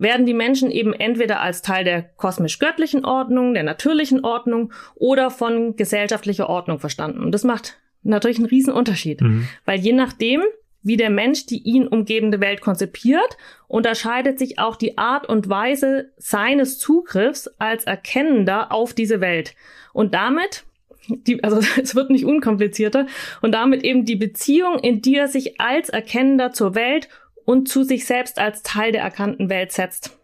werden 0.00 0.26
die 0.26 0.34
Menschen 0.34 0.70
eben 0.70 0.94
entweder 0.94 1.40
als 1.40 1.62
Teil 1.62 1.84
der 1.84 2.02
kosmisch-göttlichen 2.02 3.04
Ordnung, 3.04 3.54
der 3.54 3.62
natürlichen 3.62 4.24
Ordnung 4.24 4.72
oder 4.94 5.30
von 5.30 5.76
gesellschaftlicher 5.76 6.48
Ordnung 6.48 6.80
verstanden. 6.80 7.22
Und 7.22 7.32
das 7.32 7.44
macht 7.44 7.78
natürlich 8.02 8.38
einen 8.38 8.46
riesen 8.46 8.72
Unterschied, 8.72 9.20
mhm. 9.20 9.46
weil 9.66 9.78
je 9.78 9.92
nachdem, 9.92 10.42
wie 10.82 10.96
der 10.96 11.10
Mensch 11.10 11.44
die 11.44 11.62
ihn 11.62 11.86
umgebende 11.86 12.40
Welt 12.40 12.62
konzipiert, 12.62 13.36
unterscheidet 13.68 14.38
sich 14.38 14.58
auch 14.58 14.76
die 14.76 14.96
Art 14.96 15.28
und 15.28 15.50
Weise 15.50 16.10
seines 16.16 16.78
Zugriffs 16.78 17.48
als 17.58 17.84
Erkennender 17.84 18.72
auf 18.72 18.94
diese 18.94 19.20
Welt. 19.20 19.54
Und 19.92 20.14
damit, 20.14 20.64
die, 21.08 21.44
also 21.44 21.60
es 21.80 21.94
wird 21.94 22.08
nicht 22.08 22.24
unkomplizierter, 22.24 23.06
und 23.42 23.52
damit 23.52 23.84
eben 23.84 24.06
die 24.06 24.16
Beziehung, 24.16 24.78
in 24.78 25.02
die 25.02 25.16
er 25.16 25.28
sich 25.28 25.60
als 25.60 25.90
Erkennender 25.90 26.52
zur 26.52 26.74
Welt 26.74 27.10
und 27.50 27.68
zu 27.68 27.82
sich 27.82 28.06
selbst 28.06 28.38
als 28.38 28.62
Teil 28.62 28.92
der 28.92 29.02
erkannten 29.02 29.50
Welt 29.50 29.72
setzt. 29.72 30.16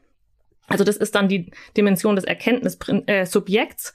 Also 0.68 0.84
das 0.84 0.96
ist 0.96 1.16
dann 1.16 1.26
die 1.26 1.50
Dimension 1.76 2.14
des 2.14 2.24
Erkenntnissubjekts 2.24 3.88
äh, 3.90 3.92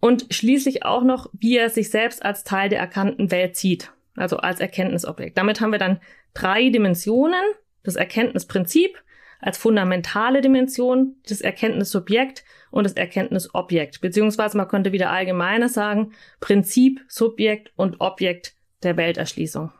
und 0.00 0.26
schließlich 0.28 0.84
auch 0.84 1.02
noch, 1.02 1.30
wie 1.32 1.56
er 1.56 1.70
sich 1.70 1.88
selbst 1.88 2.22
als 2.22 2.44
Teil 2.44 2.68
der 2.68 2.78
erkannten 2.78 3.30
Welt 3.30 3.56
sieht, 3.56 3.90
also 4.16 4.36
als 4.36 4.60
Erkenntnisobjekt. 4.60 5.38
Damit 5.38 5.62
haben 5.62 5.72
wir 5.72 5.78
dann 5.78 6.00
drei 6.34 6.68
Dimensionen, 6.68 7.42
das 7.84 7.96
Erkenntnisprinzip 7.96 9.02
als 9.40 9.56
fundamentale 9.56 10.42
Dimension, 10.42 11.16
das 11.26 11.40
Erkenntnissubjekt 11.40 12.44
und 12.70 12.84
das 12.84 12.92
Erkenntnisobjekt, 12.92 14.02
beziehungsweise 14.02 14.58
man 14.58 14.68
könnte 14.68 14.92
wieder 14.92 15.10
allgemeiner 15.10 15.70
sagen, 15.70 16.12
Prinzip, 16.38 17.00
Subjekt 17.08 17.72
und 17.76 18.02
Objekt 18.02 18.52
der 18.82 18.98
Welterschließung. 18.98 19.72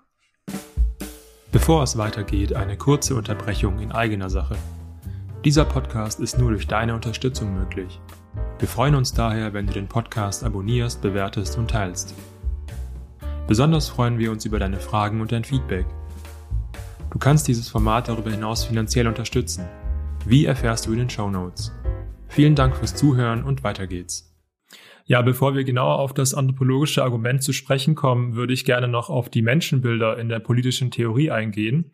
Bevor 1.63 1.85
es 1.85 1.97
weitergeht, 1.97 2.55
eine 2.55 2.77
kurze 2.77 3.15
Unterbrechung 3.15 3.79
in 3.79 3.93
eigener 3.93 4.29
Sache. 4.29 4.57
Dieser 5.45 5.65
Podcast 5.65 6.19
ist 6.19 6.37
nur 6.37 6.51
durch 6.51 6.67
deine 6.67 6.93
Unterstützung 6.93 7.55
möglich. 7.55 8.01
Wir 8.59 8.67
freuen 8.67 8.97
uns 8.97 9.15
daher, 9.15 9.53
wenn 9.53 9.69
du 9.69 9.73
den 9.73 9.87
Podcast 9.87 10.43
abonnierst, 10.43 11.01
bewertest 11.01 11.57
und 11.57 11.71
teilst. 11.71 12.17
Besonders 13.47 13.89
freuen 13.89 14.19
wir 14.19 14.33
uns 14.33 14.45
über 14.45 14.59
deine 14.59 14.81
Fragen 14.81 15.21
und 15.21 15.31
dein 15.31 15.45
Feedback. 15.45 15.87
Du 17.13 17.21
kannst 17.21 17.47
dieses 17.47 17.69
Format 17.69 18.09
darüber 18.09 18.33
hinaus 18.33 18.65
finanziell 18.65 19.07
unterstützen. 19.07 19.65
Wie 20.27 20.47
erfährst 20.47 20.87
du 20.87 20.93
in 20.93 20.99
den 20.99 21.11
Show 21.11 21.31
Notes? 21.31 21.71
Vielen 22.27 22.57
Dank 22.57 22.75
fürs 22.75 22.97
Zuhören 22.97 23.45
und 23.45 23.63
weiter 23.63 23.87
geht's. 23.87 24.32
Ja, 25.05 25.21
bevor 25.23 25.55
wir 25.55 25.65
genauer 25.65 25.99
auf 25.99 26.15
das 26.15 26.35
anthropologische 26.35 27.03
Argument 27.03 27.43
zu 27.43 27.53
sprechen 27.53 27.95
kommen, 27.95 28.35
würde 28.35 28.53
ich 28.53 28.65
gerne 28.65 28.89
noch 28.89 29.11
auf 29.11 29.29
die 29.29 29.43
Menschenbilder 29.43 30.19
in 30.19 30.29
der 30.29 30.39
politischen 30.39 30.91
Theorie 30.91 31.31
eingehen. 31.31 31.93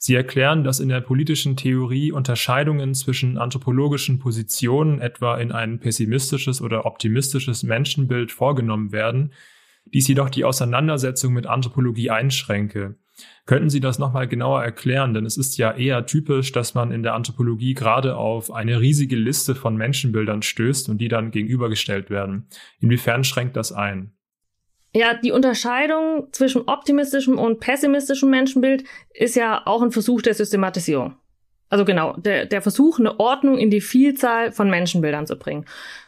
Sie 0.00 0.14
erklären, 0.14 0.62
dass 0.62 0.78
in 0.78 0.88
der 0.88 1.00
politischen 1.00 1.56
Theorie 1.56 2.12
Unterscheidungen 2.12 2.94
zwischen 2.94 3.36
anthropologischen 3.36 4.20
Positionen 4.20 5.00
etwa 5.00 5.36
in 5.38 5.50
ein 5.50 5.80
pessimistisches 5.80 6.62
oder 6.62 6.86
optimistisches 6.86 7.64
Menschenbild 7.64 8.30
vorgenommen 8.30 8.92
werden, 8.92 9.32
dies 9.92 10.06
jedoch 10.06 10.30
die 10.30 10.44
Auseinandersetzung 10.44 11.32
mit 11.32 11.46
Anthropologie 11.46 12.10
einschränke. 12.10 12.96
Könnten 13.46 13.70
Sie 13.70 13.80
das 13.80 13.98
nochmal 13.98 14.28
genauer 14.28 14.62
erklären? 14.62 15.14
Denn 15.14 15.24
es 15.24 15.36
ist 15.36 15.56
ja 15.58 15.72
eher 15.72 16.06
typisch, 16.06 16.52
dass 16.52 16.74
man 16.74 16.92
in 16.92 17.02
der 17.02 17.14
Anthropologie 17.14 17.74
gerade 17.74 18.16
auf 18.16 18.52
eine 18.52 18.80
riesige 18.80 19.16
Liste 19.16 19.54
von 19.54 19.76
Menschenbildern 19.76 20.42
stößt 20.42 20.88
und 20.88 20.98
die 20.98 21.08
dann 21.08 21.30
gegenübergestellt 21.30 22.10
werden. 22.10 22.48
Inwiefern 22.80 23.24
schränkt 23.24 23.56
das 23.56 23.72
ein? 23.72 24.12
Ja, 24.94 25.14
die 25.14 25.32
Unterscheidung 25.32 26.28
zwischen 26.32 26.62
optimistischem 26.62 27.38
und 27.38 27.60
pessimistischem 27.60 28.30
Menschenbild 28.30 28.84
ist 29.12 29.36
ja 29.36 29.62
auch 29.66 29.82
ein 29.82 29.92
Versuch 29.92 30.22
der 30.22 30.34
Systematisierung. 30.34 31.16
Also 31.68 31.84
genau, 31.84 32.14
der, 32.16 32.46
der 32.46 32.62
Versuch, 32.62 32.98
eine 32.98 33.20
Ordnung 33.20 33.58
in 33.58 33.70
die 33.70 33.82
Vielzahl 33.82 34.52
von 34.52 34.70
Menschenbildern 34.70 35.26
zu 35.26 35.36
bringen. 35.36 35.66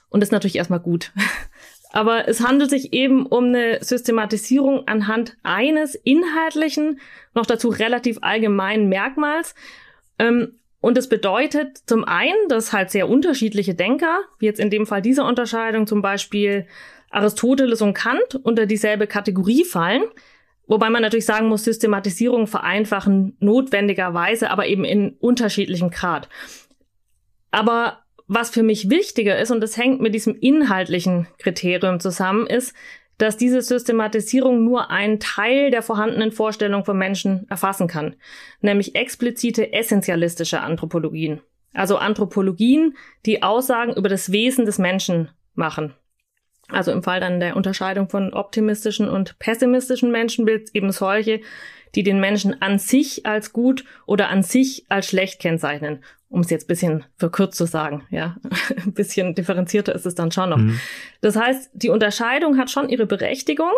Und 0.08 0.20
das 0.20 0.28
ist 0.28 0.32
natürlich 0.32 0.56
erstmal 0.56 0.80
gut. 0.80 1.12
Aber 1.92 2.28
es 2.28 2.40
handelt 2.40 2.70
sich 2.70 2.92
eben 2.92 3.26
um 3.26 3.46
eine 3.46 3.82
Systematisierung 3.82 4.86
anhand 4.86 5.36
eines 5.42 5.94
inhaltlichen, 5.96 7.00
noch 7.34 7.46
dazu 7.46 7.68
relativ 7.68 8.18
allgemeinen 8.22 8.88
Merkmals. 8.88 9.54
Ähm, 10.18 10.60
und 10.80 10.96
es 10.96 11.08
bedeutet 11.08 11.78
zum 11.86 12.04
einen, 12.04 12.48
dass 12.48 12.72
halt 12.72 12.90
sehr 12.90 13.08
unterschiedliche 13.08 13.74
Denker, 13.74 14.20
wie 14.38 14.46
jetzt 14.46 14.60
in 14.60 14.70
dem 14.70 14.86
Fall 14.86 15.02
dieser 15.02 15.26
Unterscheidung 15.26 15.86
zum 15.86 16.00
Beispiel 16.00 16.66
Aristoteles 17.10 17.82
und 17.82 17.94
Kant, 17.94 18.36
unter 18.42 18.66
dieselbe 18.66 19.06
Kategorie 19.06 19.64
fallen. 19.64 20.04
Wobei 20.66 20.88
man 20.88 21.02
natürlich 21.02 21.26
sagen 21.26 21.48
muss, 21.48 21.64
Systematisierung 21.64 22.46
vereinfachen 22.46 23.36
notwendigerweise, 23.40 24.50
aber 24.50 24.66
eben 24.68 24.84
in 24.84 25.16
unterschiedlichem 25.18 25.90
Grad. 25.90 26.28
Aber 27.50 27.98
was 28.32 28.50
für 28.50 28.62
mich 28.62 28.88
wichtiger 28.88 29.36
ist, 29.40 29.50
und 29.50 29.60
das 29.60 29.76
hängt 29.76 30.00
mit 30.00 30.14
diesem 30.14 30.36
inhaltlichen 30.36 31.26
Kriterium 31.38 31.98
zusammen, 31.98 32.46
ist, 32.46 32.72
dass 33.18 33.36
diese 33.36 33.60
Systematisierung 33.60 34.64
nur 34.64 34.88
einen 34.88 35.18
Teil 35.18 35.72
der 35.72 35.82
vorhandenen 35.82 36.30
Vorstellung 36.30 36.84
von 36.84 36.96
Menschen 36.96 37.44
erfassen 37.50 37.88
kann, 37.88 38.14
nämlich 38.60 38.94
explizite 38.94 39.72
essentialistische 39.72 40.60
Anthropologien. 40.60 41.40
Also 41.74 41.96
Anthropologien, 41.96 42.96
die 43.26 43.42
Aussagen 43.42 43.94
über 43.94 44.08
das 44.08 44.30
Wesen 44.30 44.64
des 44.64 44.78
Menschen 44.78 45.30
machen. 45.54 45.92
Also 46.68 46.92
im 46.92 47.02
Fall 47.02 47.18
dann 47.18 47.40
der 47.40 47.56
Unterscheidung 47.56 48.08
von 48.08 48.32
optimistischen 48.32 49.08
und 49.08 49.40
pessimistischen 49.40 50.12
Menschenbild 50.12 50.70
eben 50.72 50.92
solche, 50.92 51.40
die 51.96 52.04
den 52.04 52.20
Menschen 52.20 52.62
an 52.62 52.78
sich 52.78 53.26
als 53.26 53.52
gut 53.52 53.84
oder 54.06 54.28
an 54.28 54.44
sich 54.44 54.86
als 54.88 55.08
schlecht 55.08 55.40
kennzeichnen 55.40 56.04
um 56.30 56.40
es 56.40 56.50
jetzt 56.50 56.68
bisschen 56.68 57.04
verkürzt 57.16 57.58
zu 57.58 57.66
sagen, 57.66 58.06
ja, 58.10 58.36
ein 58.84 58.94
bisschen 58.94 59.34
differenzierter 59.34 59.94
ist 59.94 60.06
es 60.06 60.14
dann 60.14 60.32
schon 60.32 60.50
noch. 60.50 60.58
Mhm. 60.58 60.80
Das 61.20 61.36
heißt, 61.36 61.70
die 61.74 61.90
Unterscheidung 61.90 62.56
hat 62.56 62.70
schon 62.70 62.88
ihre 62.88 63.06
Berechtigung. 63.06 63.72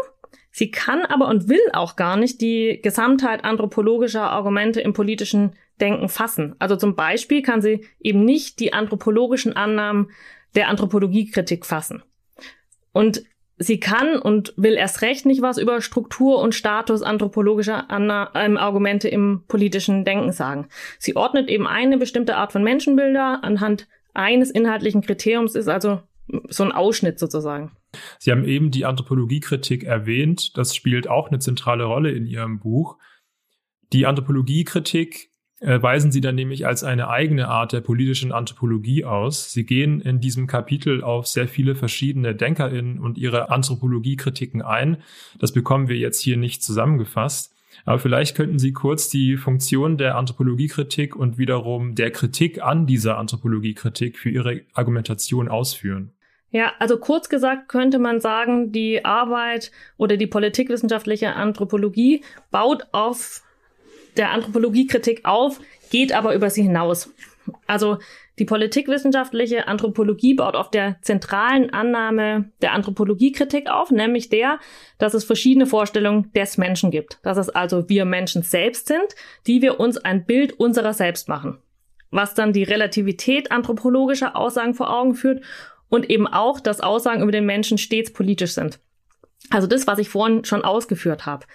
Sie 0.50 0.70
kann 0.70 1.04
aber 1.06 1.28
und 1.28 1.48
will 1.48 1.62
auch 1.72 1.96
gar 1.96 2.16
nicht 2.16 2.42
die 2.42 2.78
Gesamtheit 2.82 3.42
anthropologischer 3.44 4.30
Argumente 4.30 4.82
im 4.82 4.92
politischen 4.92 5.54
Denken 5.80 6.10
fassen. 6.10 6.54
Also 6.58 6.76
zum 6.76 6.94
Beispiel 6.94 7.40
kann 7.40 7.62
sie 7.62 7.86
eben 8.00 8.24
nicht 8.24 8.60
die 8.60 8.74
anthropologischen 8.74 9.56
Annahmen 9.56 10.10
der 10.54 10.68
Anthropologiekritik 10.68 11.64
fassen. 11.64 12.02
Und 12.92 13.24
sie 13.62 13.80
kann 13.80 14.18
und 14.18 14.52
will 14.56 14.74
erst 14.74 15.02
recht 15.02 15.26
nicht 15.26 15.42
was 15.42 15.58
über 15.58 15.80
Struktur 15.80 16.38
und 16.38 16.54
Status 16.54 17.02
anthropologischer 17.02 17.86
ähm, 17.90 18.56
Argumente 18.56 19.08
im 19.08 19.44
politischen 19.48 20.04
Denken 20.04 20.32
sagen. 20.32 20.68
Sie 20.98 21.16
ordnet 21.16 21.48
eben 21.48 21.66
eine 21.66 21.98
bestimmte 21.98 22.36
Art 22.36 22.52
von 22.52 22.62
Menschenbilder 22.62 23.42
anhand 23.42 23.88
eines 24.14 24.50
inhaltlichen 24.50 25.02
Kriteriums, 25.02 25.54
ist 25.54 25.68
also 25.68 26.00
so 26.48 26.64
ein 26.64 26.72
Ausschnitt 26.72 27.18
sozusagen. 27.18 27.72
Sie 28.18 28.30
haben 28.30 28.44
eben 28.44 28.70
die 28.70 28.84
Anthropologiekritik 28.84 29.84
erwähnt. 29.84 30.56
Das 30.56 30.74
spielt 30.74 31.08
auch 31.08 31.28
eine 31.28 31.38
zentrale 31.38 31.84
Rolle 31.84 32.12
in 32.12 32.26
Ihrem 32.26 32.58
Buch. 32.60 32.98
Die 33.92 34.06
Anthropologiekritik 34.06 35.31
weisen 35.62 36.10
sie 36.10 36.20
dann 36.20 36.34
nämlich 36.34 36.66
als 36.66 36.82
eine 36.82 37.08
eigene 37.08 37.48
Art 37.48 37.72
der 37.72 37.80
politischen 37.80 38.32
Anthropologie 38.32 39.04
aus. 39.04 39.52
Sie 39.52 39.64
gehen 39.64 40.00
in 40.00 40.20
diesem 40.20 40.46
Kapitel 40.46 41.02
auf 41.02 41.26
sehr 41.26 41.46
viele 41.46 41.74
verschiedene 41.74 42.34
DenkerInnen 42.34 42.98
und 42.98 43.16
ihre 43.16 43.50
Anthropologiekritiken 43.50 44.62
ein. 44.62 44.98
Das 45.38 45.52
bekommen 45.52 45.88
wir 45.88 45.96
jetzt 45.96 46.20
hier 46.20 46.36
nicht 46.36 46.62
zusammengefasst. 46.62 47.54
Aber 47.84 47.98
vielleicht 47.98 48.36
könnten 48.36 48.58
Sie 48.58 48.72
kurz 48.72 49.08
die 49.08 49.36
Funktion 49.36 49.96
der 49.96 50.16
Anthropologiekritik 50.16 51.16
und 51.16 51.38
wiederum 51.38 51.94
der 51.94 52.10
Kritik 52.10 52.62
an 52.62 52.86
dieser 52.86 53.18
Anthropologiekritik 53.18 54.18
für 54.18 54.30
Ihre 54.30 54.62
Argumentation 54.74 55.48
ausführen. 55.48 56.12
Ja, 56.50 56.72
also 56.78 56.98
kurz 56.98 57.30
gesagt 57.30 57.68
könnte 57.68 57.98
man 57.98 58.20
sagen, 58.20 58.72
die 58.72 59.04
Arbeit 59.04 59.72
oder 59.96 60.18
die 60.18 60.26
politikwissenschaftliche 60.26 61.34
Anthropologie 61.34 62.22
baut 62.50 62.86
auf 62.92 63.42
der 64.16 64.30
Anthropologiekritik 64.30 65.24
auf, 65.24 65.60
geht 65.90 66.12
aber 66.12 66.34
über 66.34 66.50
sie 66.50 66.62
hinaus. 66.62 67.12
Also 67.66 67.98
die 68.38 68.44
politikwissenschaftliche 68.44 69.68
Anthropologie 69.68 70.34
baut 70.34 70.56
auf 70.56 70.70
der 70.70 70.96
zentralen 71.02 71.72
Annahme 71.72 72.50
der 72.62 72.72
Anthropologiekritik 72.72 73.68
auf, 73.68 73.90
nämlich 73.90 74.30
der, 74.30 74.58
dass 74.98 75.14
es 75.14 75.24
verschiedene 75.24 75.66
Vorstellungen 75.66 76.32
des 76.32 76.56
Menschen 76.56 76.90
gibt. 76.90 77.18
Dass 77.22 77.36
es 77.36 77.50
also 77.50 77.88
wir 77.88 78.04
Menschen 78.04 78.42
selbst 78.42 78.88
sind, 78.88 79.14
die 79.46 79.60
wir 79.60 79.80
uns 79.80 79.98
ein 79.98 80.24
Bild 80.24 80.54
unserer 80.54 80.94
selbst 80.94 81.28
machen. 81.28 81.58
Was 82.10 82.34
dann 82.34 82.52
die 82.52 82.62
Relativität 82.62 83.52
anthropologischer 83.52 84.34
Aussagen 84.34 84.74
vor 84.74 84.90
Augen 84.90 85.14
führt 85.14 85.44
und 85.88 86.08
eben 86.08 86.26
auch, 86.26 86.58
dass 86.58 86.80
Aussagen 86.80 87.22
über 87.22 87.32
den 87.32 87.46
Menschen 87.46 87.76
stets 87.76 88.12
politisch 88.12 88.52
sind. 88.52 88.80
Also 89.50 89.66
das, 89.66 89.86
was 89.86 89.98
ich 89.98 90.08
vorhin 90.08 90.44
schon 90.44 90.64
ausgeführt 90.64 91.26
habe. 91.26 91.46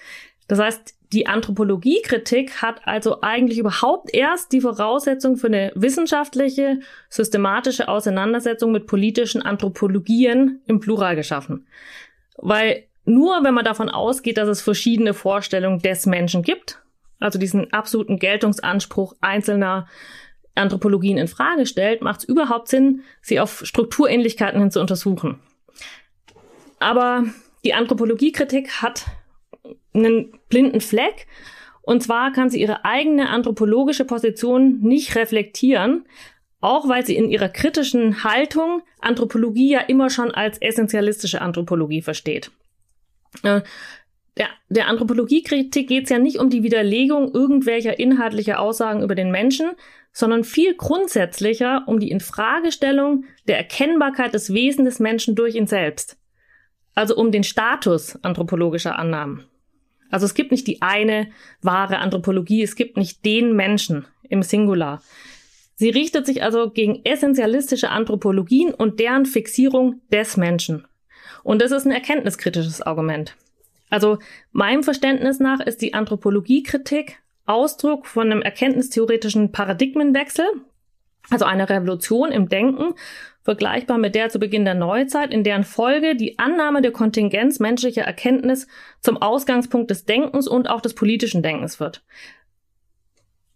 Das 0.47 0.59
heißt, 0.59 0.96
die 1.13 1.27
Anthropologiekritik 1.27 2.61
hat 2.61 2.85
also 2.85 3.21
eigentlich 3.21 3.59
überhaupt 3.59 4.13
erst 4.13 4.51
die 4.51 4.61
Voraussetzung 4.61 5.37
für 5.37 5.47
eine 5.47 5.71
wissenschaftliche, 5.75 6.79
systematische 7.09 7.87
Auseinandersetzung 7.87 8.71
mit 8.71 8.87
politischen 8.87 9.41
Anthropologien 9.41 10.61
im 10.67 10.79
Plural 10.79 11.15
geschaffen. 11.15 11.67
Weil 12.37 12.83
nur 13.05 13.43
wenn 13.43 13.53
man 13.53 13.63
davon 13.63 13.89
ausgeht, 13.89 14.37
dass 14.37 14.49
es 14.49 14.61
verschiedene 14.61 15.13
Vorstellungen 15.13 15.79
des 15.79 16.05
Menschen 16.05 16.41
gibt, 16.41 16.81
also 17.19 17.39
diesen 17.39 17.71
absoluten 17.71 18.19
Geltungsanspruch 18.19 19.15
einzelner 19.21 19.87
Anthropologien 20.55 21.17
in 21.17 21.27
Frage 21.27 21.65
stellt, 21.65 22.01
macht 22.01 22.21
es 22.21 22.25
überhaupt 22.25 22.67
Sinn, 22.67 23.03
sie 23.21 23.39
auf 23.39 23.61
Strukturähnlichkeiten 23.65 24.59
hin 24.59 24.71
zu 24.71 24.81
untersuchen. 24.81 25.39
Aber 26.79 27.23
die 27.63 27.73
Anthropologiekritik 27.73 28.81
hat 28.81 29.05
einen 29.93 30.36
blinden 30.49 30.81
Fleck. 30.81 31.27
Und 31.81 32.03
zwar 32.03 32.31
kann 32.33 32.49
sie 32.49 32.61
ihre 32.61 32.85
eigene 32.85 33.29
anthropologische 33.29 34.05
Position 34.05 34.79
nicht 34.81 35.15
reflektieren, 35.15 36.05
auch 36.59 36.89
weil 36.89 37.05
sie 37.05 37.15
in 37.15 37.29
ihrer 37.29 37.49
kritischen 37.49 38.23
Haltung 38.23 38.81
Anthropologie 38.99 39.71
ja 39.71 39.79
immer 39.81 40.09
schon 40.09 40.31
als 40.31 40.57
essentialistische 40.57 41.41
Anthropologie 41.41 42.01
versteht. 42.01 42.51
Äh, 43.43 43.61
der, 44.37 44.49
der 44.69 44.87
Anthropologiekritik 44.87 45.87
geht 45.87 46.03
es 46.05 46.09
ja 46.09 46.19
nicht 46.19 46.37
um 46.37 46.49
die 46.49 46.63
Widerlegung 46.63 47.33
irgendwelcher 47.33 47.99
inhaltlicher 47.99 48.59
Aussagen 48.59 49.01
über 49.01 49.15
den 49.15 49.31
Menschen, 49.31 49.71
sondern 50.11 50.43
viel 50.43 50.75
grundsätzlicher 50.75 51.83
um 51.87 51.99
die 51.99 52.11
Infragestellung 52.11 53.25
der 53.47 53.57
Erkennbarkeit 53.57 54.33
des 54.33 54.53
Wesens 54.53 54.85
des 54.85 54.99
Menschen 54.99 55.35
durch 55.35 55.55
ihn 55.55 55.67
selbst. 55.67 56.17
Also 56.95 57.15
um 57.15 57.31
den 57.31 57.43
Status 57.43 58.17
anthropologischer 58.23 58.97
Annahmen. 58.97 59.45
Also 60.09 60.25
es 60.25 60.33
gibt 60.33 60.51
nicht 60.51 60.67
die 60.67 60.81
eine 60.81 61.27
wahre 61.61 61.99
Anthropologie, 61.99 62.63
es 62.63 62.75
gibt 62.75 62.97
nicht 62.97 63.23
den 63.25 63.55
Menschen 63.55 64.05
im 64.29 64.43
Singular. 64.43 65.01
Sie 65.75 65.89
richtet 65.89 66.25
sich 66.25 66.43
also 66.43 66.71
gegen 66.71 67.05
essentialistische 67.05 67.89
Anthropologien 67.89 68.73
und 68.73 68.99
deren 68.99 69.25
Fixierung 69.25 70.01
des 70.11 70.37
Menschen. 70.37 70.87
Und 71.43 71.61
das 71.61 71.71
ist 71.71 71.85
ein 71.85 71.91
erkenntniskritisches 71.91 72.81
Argument. 72.81 73.35
Also 73.89 74.17
meinem 74.51 74.83
Verständnis 74.83 75.39
nach 75.39 75.59
ist 75.59 75.81
die 75.81 75.93
Anthropologiekritik 75.93 77.19
Ausdruck 77.45 78.05
von 78.07 78.31
einem 78.31 78.41
erkenntnistheoretischen 78.41 79.51
Paradigmenwechsel, 79.51 80.45
also 81.29 81.45
eine 81.45 81.69
Revolution 81.69 82.31
im 82.31 82.49
Denken 82.49 82.93
vergleichbar 83.47 83.97
mit 83.97 84.13
der 84.13 84.27
zu 84.27 84.39
Beginn 84.39 84.65
der 84.65 84.73
Neuzeit, 84.73 85.33
in 85.33 85.45
deren 85.45 85.63
Folge 85.63 86.17
die 86.17 86.37
Annahme 86.37 86.81
der 86.81 86.91
Kontingenz 86.91 87.61
menschlicher 87.61 88.01
Erkenntnis 88.01 88.67
zum 88.99 89.15
Ausgangspunkt 89.15 89.89
des 89.89 90.03
Denkens 90.03 90.49
und 90.49 90.69
auch 90.69 90.81
des 90.81 90.95
politischen 90.95 91.41
Denkens 91.41 91.79
wird. 91.79 92.03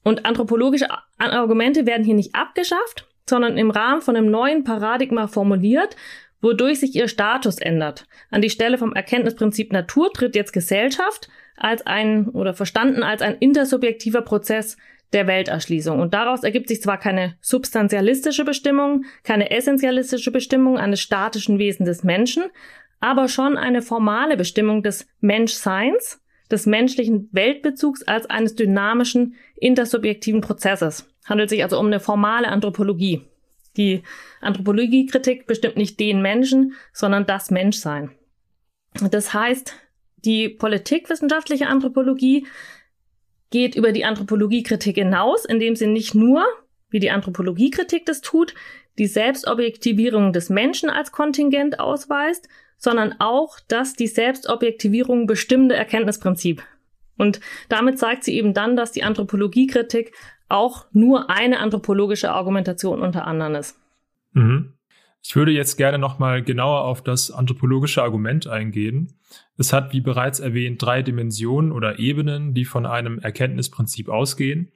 Und 0.02 0.26
anthropologische 0.26 0.88
Argumente 1.18 1.86
werden 1.86 2.06
hier 2.06 2.16
nicht 2.16 2.36
abgeschafft, 2.36 3.10
sondern 3.30 3.58
im 3.58 3.70
Rahmen 3.70 4.02
von 4.02 4.16
einem 4.16 4.32
neuen 4.32 4.64
Paradigma 4.64 5.28
formuliert, 5.28 5.98
wodurch 6.40 6.80
sich 6.80 6.96
ihr 6.96 7.10
Status 7.10 7.60
ändert. 7.60 8.08
An 8.30 8.42
die 8.42 8.50
Stelle 8.50 8.78
vom 8.78 8.94
Erkenntnisprinzip 8.94 9.74
Natur 9.74 10.14
tritt 10.14 10.38
jetzt 10.38 10.54
Gesellschaft 10.54 11.28
als 11.58 11.86
ein 11.86 12.30
oder 12.30 12.54
verstanden 12.54 13.04
als 13.04 13.22
ein 13.22 13.36
intersubjektiver 13.40 14.22
Prozess, 14.22 14.78
der 15.14 15.28
Welterschließung. 15.28 16.00
Und 16.00 16.14
daraus 16.14 16.44
ergibt 16.44 16.70
sich 16.70 16.82
zwar 16.82 16.98
keine 16.98 17.36
substantialistische 17.42 18.46
Bestimmung, 18.46 19.06
keine 19.24 19.52
essentialistische 19.52 20.32
Bestimmung 20.32 20.78
eines 20.78 21.02
statischen 21.02 21.60
Wesens 21.60 21.88
des 21.88 22.04
Menschen, 22.04 22.44
aber 23.00 23.28
schon 23.28 23.58
eine 23.58 23.82
formale 23.82 24.38
Bestimmung 24.38 24.84
des 24.84 25.08
Menschseins, 25.20 26.22
des 26.50 26.66
menschlichen 26.66 27.30
Weltbezugs 27.32 28.04
als 28.04 28.30
eines 28.30 28.56
dynamischen, 28.56 29.36
intersubjektiven 29.56 30.42
Prozesses. 30.42 31.08
Handelt 31.26 31.50
sich 31.50 31.64
also 31.64 31.80
um 31.80 31.88
eine 31.88 32.00
formale 32.00 32.48
Anthropologie. 32.48 33.22
Die 33.78 34.04
Anthropologiekritik 34.42 35.48
bestimmt 35.48 35.78
nicht 35.78 36.00
den 36.00 36.22
Menschen, 36.22 36.74
sondern 36.94 37.26
das 37.26 37.52
Menschsein. 37.52 38.12
Das 39.10 39.34
heißt, 39.34 39.74
die 40.26 40.50
politikwissenschaftliche 40.50 41.68
Anthropologie 41.68 42.46
geht 43.52 43.76
über 43.76 43.92
die 43.92 44.06
Anthropologiekritik 44.06 44.96
hinaus, 44.96 45.46
indem 45.46 45.76
sie 45.76 45.88
nicht 45.88 46.16
nur, 46.16 46.44
wie 46.90 47.00
die 47.00 47.12
Anthropologiekritik 47.12 48.06
das 48.06 48.22
tut, 48.22 48.56
die 48.98 49.08
Selbstobjektivierung 49.08 50.34
des 50.34 50.50
Menschen 50.50 50.90
als 50.90 51.12
Kontingent 51.12 51.80
ausweist, 51.80 52.48
sondern 52.78 53.16
auch 53.20 53.60
das 53.68 53.94
die 53.94 54.08
Selbstobjektivierung 54.08 55.28
bestimmende 55.28 55.76
Erkenntnisprinzip. 55.76 56.64
Und 57.18 57.40
damit 57.70 58.00
zeigt 58.00 58.24
sie 58.24 58.36
eben 58.36 58.54
dann, 58.54 58.76
dass 58.76 58.92
die 58.92 59.04
Anthropologiekritik 59.04 60.14
auch 60.50 60.86
nur 60.92 61.30
eine 61.30 61.60
anthropologische 61.60 62.32
Argumentation 62.32 63.02
unter 63.02 63.28
anderem 63.28 63.56
ist. 63.56 63.78
Mhm. 64.34 64.74
Ich 65.24 65.36
würde 65.36 65.52
jetzt 65.52 65.78
gerne 65.78 66.00
nochmal 66.00 66.44
genauer 66.44 66.84
auf 66.84 67.04
das 67.04 67.32
anthropologische 67.32 68.02
Argument 68.02 68.48
eingehen. 68.48 69.20
Es 69.58 69.72
hat, 69.72 69.94
wie 69.94 70.02
bereits 70.02 70.40
erwähnt, 70.40 70.82
drei 70.82 71.04
Dimensionen 71.04 71.72
oder 71.72 72.00
Ebenen, 72.00 72.54
die 72.54 72.66
von 72.66 72.86
einem 72.86 73.20
Erkenntnisprinzip 73.20 74.10
ausgehen. 74.10 74.72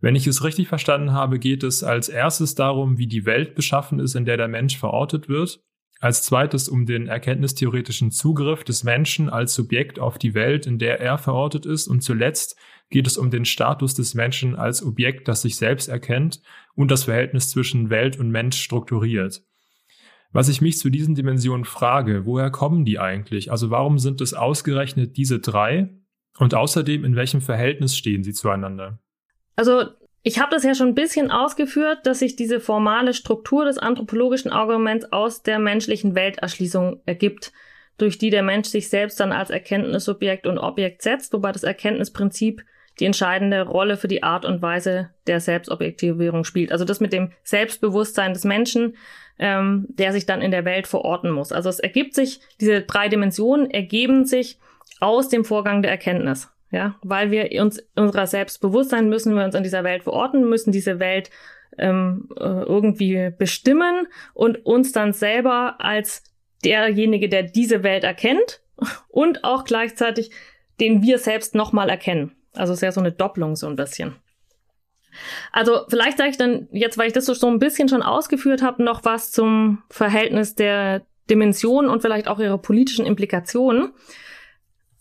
Wenn 0.00 0.16
ich 0.16 0.26
es 0.26 0.42
richtig 0.42 0.66
verstanden 0.66 1.12
habe, 1.12 1.38
geht 1.38 1.62
es 1.62 1.84
als 1.84 2.08
erstes 2.08 2.54
darum, 2.54 2.98
wie 2.98 3.06
die 3.06 3.26
Welt 3.26 3.54
beschaffen 3.54 4.00
ist, 4.00 4.16
in 4.16 4.24
der 4.24 4.36
der 4.36 4.48
Mensch 4.48 4.76
verortet 4.76 5.28
wird. 5.28 5.60
Als 6.00 6.24
zweites 6.24 6.68
um 6.68 6.86
den 6.86 7.06
erkenntnistheoretischen 7.06 8.10
Zugriff 8.10 8.64
des 8.64 8.82
Menschen 8.82 9.30
als 9.30 9.54
Subjekt 9.54 10.00
auf 10.00 10.18
die 10.18 10.34
Welt, 10.34 10.66
in 10.66 10.78
der 10.80 11.00
er 11.00 11.18
verortet 11.18 11.64
ist. 11.64 11.86
Und 11.86 12.00
zuletzt 12.00 12.56
geht 12.90 13.06
es 13.06 13.16
um 13.16 13.30
den 13.30 13.44
Status 13.44 13.94
des 13.94 14.14
Menschen 14.14 14.56
als 14.56 14.84
Objekt, 14.84 15.28
das 15.28 15.42
sich 15.42 15.54
selbst 15.54 15.88
erkennt 15.88 16.42
und 16.74 16.90
das 16.90 17.04
Verhältnis 17.04 17.50
zwischen 17.50 17.88
Welt 17.88 18.18
und 18.18 18.30
Mensch 18.30 18.60
strukturiert. 18.60 19.44
Was 20.32 20.48
ich 20.48 20.60
mich 20.60 20.78
zu 20.78 20.88
diesen 20.88 21.14
Dimensionen 21.14 21.64
frage, 21.64 22.24
woher 22.24 22.50
kommen 22.50 22.84
die 22.84 22.98
eigentlich? 22.98 23.50
Also 23.50 23.70
warum 23.70 23.98
sind 23.98 24.20
es 24.20 24.34
ausgerechnet 24.34 25.16
diese 25.16 25.40
drei? 25.40 25.90
Und 26.38 26.54
außerdem, 26.54 27.04
in 27.04 27.16
welchem 27.16 27.42
Verhältnis 27.42 27.96
stehen 27.96 28.24
sie 28.24 28.32
zueinander? 28.32 28.98
Also 29.56 29.84
ich 30.22 30.38
habe 30.38 30.50
das 30.50 30.62
ja 30.62 30.74
schon 30.74 30.88
ein 30.88 30.94
bisschen 30.94 31.30
ausgeführt, 31.30 32.06
dass 32.06 32.20
sich 32.20 32.36
diese 32.36 32.60
formale 32.60 33.12
Struktur 33.12 33.64
des 33.64 33.76
anthropologischen 33.76 34.50
Arguments 34.50 35.12
aus 35.12 35.42
der 35.42 35.58
menschlichen 35.58 36.14
Welterschließung 36.14 37.02
ergibt, 37.04 37.52
durch 37.98 38.18
die 38.18 38.30
der 38.30 38.42
Mensch 38.42 38.68
sich 38.68 38.88
selbst 38.88 39.20
dann 39.20 39.32
als 39.32 39.50
Erkenntnissubjekt 39.50 40.46
und 40.46 40.58
Objekt 40.58 41.02
setzt, 41.02 41.32
wobei 41.32 41.52
das 41.52 41.64
Erkenntnisprinzip 41.64 42.64
die 43.00 43.04
entscheidende 43.04 43.62
Rolle 43.62 43.96
für 43.96 44.08
die 44.08 44.22
Art 44.22 44.44
und 44.44 44.62
Weise 44.62 45.10
der 45.26 45.40
Selbstobjektivierung 45.40 46.44
spielt. 46.44 46.72
Also 46.72 46.84
das 46.84 47.00
mit 47.00 47.12
dem 47.12 47.32
Selbstbewusstsein 47.42 48.32
des 48.32 48.44
Menschen, 48.44 48.96
ähm, 49.38 49.86
der 49.88 50.12
sich 50.12 50.26
dann 50.26 50.42
in 50.42 50.50
der 50.50 50.64
Welt 50.64 50.86
verorten 50.86 51.30
muss. 51.30 51.52
Also 51.52 51.68
es 51.68 51.80
ergibt 51.80 52.14
sich, 52.14 52.40
diese 52.60 52.82
drei 52.82 53.08
Dimensionen 53.08 53.70
ergeben 53.70 54.24
sich 54.24 54.58
aus 55.00 55.28
dem 55.28 55.44
Vorgang 55.44 55.82
der 55.82 55.90
Erkenntnis. 55.90 56.48
Ja, 56.70 56.94
weil 57.02 57.30
wir 57.30 57.50
uns 57.62 57.84
unserer 57.96 58.26
selbst 58.26 58.62
bewusst 58.62 58.90
sein 58.90 59.10
müssen, 59.10 59.34
wir 59.34 59.44
uns 59.44 59.54
in 59.54 59.62
dieser 59.62 59.84
Welt 59.84 60.04
verorten, 60.04 60.48
müssen 60.48 60.72
diese 60.72 60.98
Welt 60.98 61.28
ähm, 61.76 62.30
äh, 62.34 62.44
irgendwie 62.44 63.30
bestimmen 63.36 64.06
und 64.32 64.64
uns 64.64 64.92
dann 64.92 65.12
selber 65.12 65.76
als 65.80 66.22
derjenige, 66.64 67.28
der 67.28 67.42
diese 67.42 67.82
Welt 67.82 68.04
erkennt 68.04 68.62
und 69.08 69.44
auch 69.44 69.64
gleichzeitig 69.64 70.30
den 70.80 71.02
wir 71.02 71.18
selbst 71.18 71.54
nochmal 71.54 71.88
erkennen. 71.88 72.32
Also 72.54 72.72
ist 72.72 72.82
ja 72.82 72.92
so 72.92 73.00
eine 73.00 73.12
Doppelung 73.12 73.56
so 73.56 73.66
ein 73.66 73.76
bisschen. 73.76 74.16
Also 75.52 75.82
vielleicht 75.88 76.18
sage 76.18 76.30
ich 76.30 76.36
dann 76.36 76.68
jetzt, 76.72 76.98
weil 76.98 77.06
ich 77.06 77.12
das 77.12 77.26
so 77.26 77.46
ein 77.46 77.58
bisschen 77.58 77.88
schon 77.88 78.02
ausgeführt 78.02 78.62
habe, 78.62 78.82
noch 78.82 79.04
was 79.04 79.30
zum 79.30 79.82
Verhältnis 79.90 80.54
der 80.54 81.02
Dimensionen 81.30 81.90
und 81.90 82.02
vielleicht 82.02 82.28
auch 82.28 82.38
ihrer 82.38 82.58
politischen 82.58 83.06
Implikationen. 83.06 83.92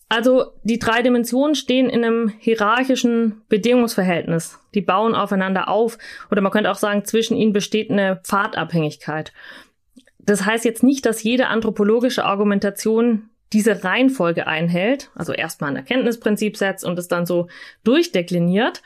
Also 0.09 0.51
die 0.63 0.77
drei 0.77 1.01
Dimensionen 1.01 1.55
stehen 1.55 1.89
in 1.89 2.03
einem 2.03 2.27
hierarchischen 2.27 3.43
Bedingungsverhältnis. 3.47 4.59
Die 4.73 4.81
bauen 4.81 5.15
aufeinander 5.15 5.69
auf 5.69 5.97
oder 6.29 6.41
man 6.41 6.51
könnte 6.51 6.69
auch 6.69 6.75
sagen, 6.75 7.05
zwischen 7.05 7.37
ihnen 7.37 7.53
besteht 7.53 7.89
eine 7.89 8.17
Pfadabhängigkeit. 8.17 9.31
Das 10.19 10.45
heißt 10.45 10.65
jetzt 10.65 10.83
nicht, 10.83 11.05
dass 11.05 11.23
jede 11.23 11.47
anthropologische 11.47 12.25
Argumentation 12.25 13.29
diese 13.53 13.83
Reihenfolge 13.83 14.47
einhält, 14.47 15.11
also 15.15 15.33
erstmal 15.33 15.71
ein 15.71 15.77
Erkenntnisprinzip 15.77 16.57
setzt 16.57 16.85
und 16.85 16.99
es 16.99 17.07
dann 17.07 17.25
so 17.25 17.47
durchdekliniert, 17.83 18.81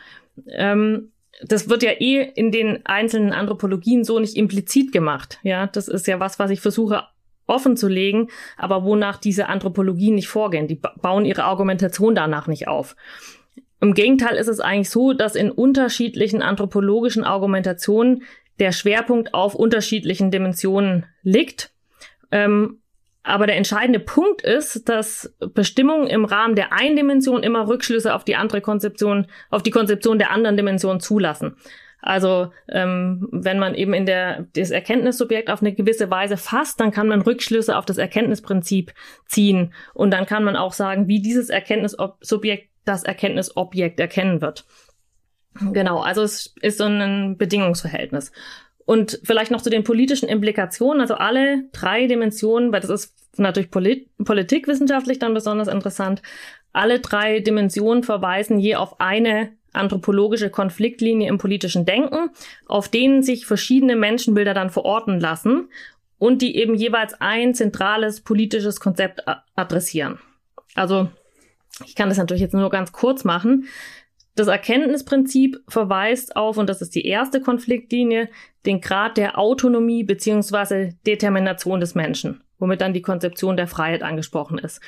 ähm, 0.48 1.12
das 1.44 1.70
wird 1.70 1.84
ja 1.84 1.92
eh 1.92 2.22
in 2.36 2.52
den 2.52 2.86
einzelnen 2.86 3.34
Anthropologien 3.34 4.04
so 4.04 4.20
nicht 4.20 4.38
implizit 4.38 4.92
gemacht. 4.92 5.40
Ja, 5.44 5.68
das 5.68 5.88
ist 5.88 6.08
ja 6.08 6.20
was, 6.20 6.40
was 6.40 6.52
ich 6.52 6.62
versuche 6.62 7.04
offen 7.48 7.78
zu 7.78 7.88
legen, 7.88 8.30
aber 8.58 8.84
wonach 8.84 9.18
diese 9.18 9.48
Anthropologien 9.48 10.16
nicht 10.16 10.28
vorgehen. 10.28 10.68
Die 10.68 10.80
bauen 11.02 11.26
ihre 11.26 11.44
Argumentation 11.44 12.16
danach 12.16 12.48
nicht 12.48 12.68
auf. 12.68 12.96
Im 13.82 13.94
Gegenteil 13.94 14.36
ist 14.36 14.48
es 14.48 14.60
eigentlich 14.60 14.90
so, 14.90 15.14
dass 15.14 15.36
in 15.36 15.52
unterschiedlichen 15.52 16.42
anthropologischen 16.42 17.24
Argumentationen 17.24 18.24
der 18.60 18.72
Schwerpunkt 18.72 19.34
auf 19.34 19.54
unterschiedlichen 19.54 20.32
Dimensionen 20.32 21.06
liegt. 21.22 21.72
Ähm, 22.32 22.80
aber 23.26 23.48
der 23.48 23.58
entscheidende 23.58 24.00
Punkt 24.00 24.44
ist, 24.44 24.88
dass 24.88 25.36
Bestimmungen 25.54 26.08
im 26.08 26.26
Rahmen 26.26 26.56
der 26.56 26.72
einen 26.74 26.96
Dimension 26.96 27.42
immer 27.44 27.68
Rückschlüsse 27.68 28.14
auf 28.14 28.24
die 28.24 28.36
andere 28.36 28.62
Konzeption, 28.62 29.26
auf 29.50 29.64
die 29.64 29.72
Konzeption 29.72 30.20
der 30.20 30.32
anderen 30.32 30.58
Dimension 30.58 31.00
zulassen. 31.00 31.56
Also 32.02 32.52
ähm, 32.70 33.28
wenn 33.32 33.58
man 33.58 33.74
eben 33.74 33.96
in 33.96 34.06
der 34.06 34.46
das 34.54 34.70
Erkenntnissubjekt 34.70 35.50
auf 35.50 35.62
eine 35.62 35.74
gewisse 35.74 36.12
Weise 36.12 36.38
fasst, 36.38 36.80
dann 36.80 36.92
kann 36.92 37.08
man 37.08 37.22
Rückschlüsse 37.22 37.76
auf 37.76 37.86
das 37.86 37.98
Erkenntnisprinzip 37.98 38.94
ziehen 39.26 39.74
und 39.96 40.12
dann 40.12 40.28
kann 40.28 40.44
man 40.44 40.56
auch 40.56 40.74
sagen, 40.74 41.08
wie 41.08 41.20
dieses 41.20 41.50
Erkenntnissubjekt 41.50 42.70
das 42.86 43.04
Erkenntnisobjekt 43.04 44.00
erkennen 44.00 44.42
wird. 44.42 44.66
Genau, 45.72 46.00
also 46.02 46.22
es 46.22 46.54
ist 46.62 46.78
so 46.78 46.84
ein 46.84 47.38
Bedingungsverhältnis. 47.38 48.32
Und 48.86 49.20
vielleicht 49.24 49.52
noch 49.52 49.62
zu 49.62 49.70
den 49.70 49.84
politischen 49.84 50.30
Implikationen, 50.30 51.02
also 51.02 51.16
alle 51.16 51.66
drei 51.72 52.08
Dimensionen, 52.08 52.72
weil 52.72 52.82
das 52.82 52.92
ist 52.92 53.16
natürlich 53.38 53.72
Polit 53.72 54.08
politikwissenschaftlich 54.24 55.20
dann 55.20 55.34
besonders 55.34 55.68
interessant, 55.68 56.22
alle 56.72 57.00
drei 57.00 57.40
Dimensionen 57.40 58.04
verweisen 58.04 58.60
je 58.60 58.76
auf 58.76 59.00
eine 59.00 59.54
anthropologische 59.74 60.50
Konfliktlinie 60.50 61.28
im 61.28 61.38
politischen 61.38 61.86
Denken, 61.86 62.30
auf 62.68 62.88
denen 62.88 63.24
sich 63.24 63.46
verschiedene 63.46 63.96
Menschenbilder 63.96 64.54
dann 64.54 64.70
verorten 64.70 65.20
lassen 65.20 65.70
und 66.18 66.42
die 66.42 66.56
eben 66.56 66.76
jeweils 66.76 67.20
ein 67.20 67.54
zentrales 67.54 68.22
politisches 68.22 68.80
Konzept 68.80 69.24
adressieren. 69.56 70.20
Also 70.76 71.10
ich 71.86 71.96
kann 71.96 72.10
das 72.10 72.18
natürlich 72.18 72.42
jetzt 72.42 72.54
nur 72.54 72.70
ganz 72.70 72.92
kurz 72.92 73.24
machen. 73.24 73.68
Das 74.36 74.48
Erkenntnisprinzip 74.48 75.62
verweist 75.68 76.36
auf, 76.36 76.58
und 76.58 76.70
das 76.70 76.82
ist 76.82 76.94
die 76.94 77.06
erste 77.06 77.40
Konfliktlinie, 77.40 78.30
den 78.66 78.82
Grad 78.82 79.16
der 79.16 79.40
Autonomie 79.40 80.04
beziehungsweise 80.04 80.94
Determination 81.08 81.80
des 81.80 81.96
Menschen, 81.96 82.44
womit 82.60 82.82
dann 82.82 82.94
die 82.94 83.02
Konzeption 83.02 83.56
der 83.56 83.68
Freiheit 83.68 84.04
angesprochen 84.04 84.58
ist. 84.58 84.82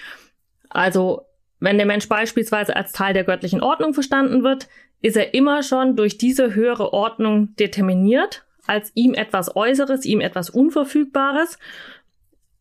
Also, 0.70 1.26
wenn 1.62 1.78
der 1.78 1.88
Mensch 1.88 2.10
beispielsweise 2.10 2.76
als 2.76 2.92
Teil 2.92 3.14
der 3.14 3.24
göttlichen 3.24 3.64
Ordnung 3.64 3.94
verstanden 3.94 4.44
wird, 4.44 4.68
ist 5.02 5.16
er 5.16 5.34
immer 5.34 5.64
schon 5.64 5.96
durch 5.96 6.18
diese 6.18 6.54
höhere 6.54 6.92
Ordnung 6.92 7.56
determiniert, 7.56 8.46
als 8.66 8.92
ihm 8.96 9.14
etwas 9.14 9.56
Äußeres, 9.56 10.04
ihm 10.04 10.20
etwas 10.20 10.50
Unverfügbares 10.50 11.58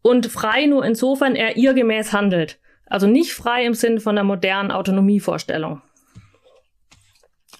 und 0.02 0.26
frei 0.26 0.66
nur 0.66 0.84
insofern 0.84 1.34
er 1.34 1.56
ihr 1.56 1.74
gemäß 1.74 2.12
handelt. 2.12 2.60
Also 2.86 3.08
nicht 3.08 3.32
frei 3.32 3.64
im 3.64 3.74
Sinn 3.74 3.98
von 3.98 4.14
der 4.14 4.22
modernen 4.22 4.70
Autonomievorstellung. 4.70 5.82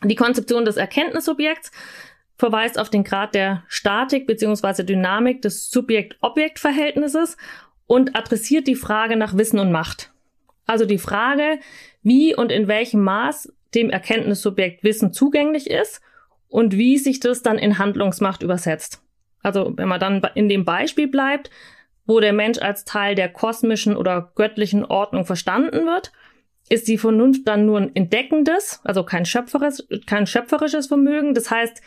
Die 0.05 0.15
Konzeption 0.15 0.65
des 0.65 0.77
Erkenntnissubjekts 0.77 1.71
verweist 2.37 2.79
auf 2.79 2.91
den 2.91 3.05
Grad 3.05 3.35
der 3.35 3.65
Statik 3.69 4.27
bzw. 4.27 4.83
Dynamik 4.83 5.43
des 5.43 5.71
Subjekt-Objekt-Verhältnisses 5.71 7.37
und 7.87 8.17
adressiert 8.17 8.67
die 8.67 8.75
Frage 8.75 9.17
nach 9.17 9.37
Wissen 9.37 9.59
und 9.59 9.73
Macht. 9.73 10.13
Also 10.67 10.85
die 10.85 10.99
Frage, 10.99 11.61
wie 12.03 12.35
und 12.35 12.53
in 12.53 12.69
welchem 12.69 13.03
Maß 13.03 13.53
dem 13.75 13.91
Erkenntnissubjekt 13.91 14.85
Wissen 14.85 15.13
zugänglich 15.13 15.71
ist 15.71 16.01
und 16.49 16.77
wie 16.77 16.99
sich 16.99 17.21
das 17.21 17.43
dann 17.43 17.59
in 17.59 17.79
Handlungsmacht 17.79 18.43
übersetzt. 18.43 19.03
Also 19.43 19.73
wenn 19.77 19.89
man 19.89 20.01
dann 20.01 20.23
in 20.35 20.49
dem 20.49 20.65
Beispiel 20.65 21.09
bleibt, 21.09 21.51
wo 22.07 22.21
der 22.21 22.33
Mensch 22.33 22.59
als 22.59 22.85
Teil 22.85 23.15
der 23.15 23.29
kosmischen 23.29 23.97
oder 23.97 24.33
göttlichen 24.35 24.85
Ordnung 24.85 25.25
verstanden 25.25 25.87
wird, 25.87 26.13
ist 26.69 26.89
die 26.89 26.99
Vernunft 26.99 27.47
dann 27.47 27.67
nur 27.67 27.79
ein 27.79 27.95
entdeckendes, 27.95 28.81
also 28.85 29.05
kein 29.05 29.25
schöpferisches, 29.25 29.87
kein 30.07 30.27
schöpferisches 30.27 30.87
Vermögen. 30.87 31.35
Das 31.35 31.51
heißt, 31.51 31.81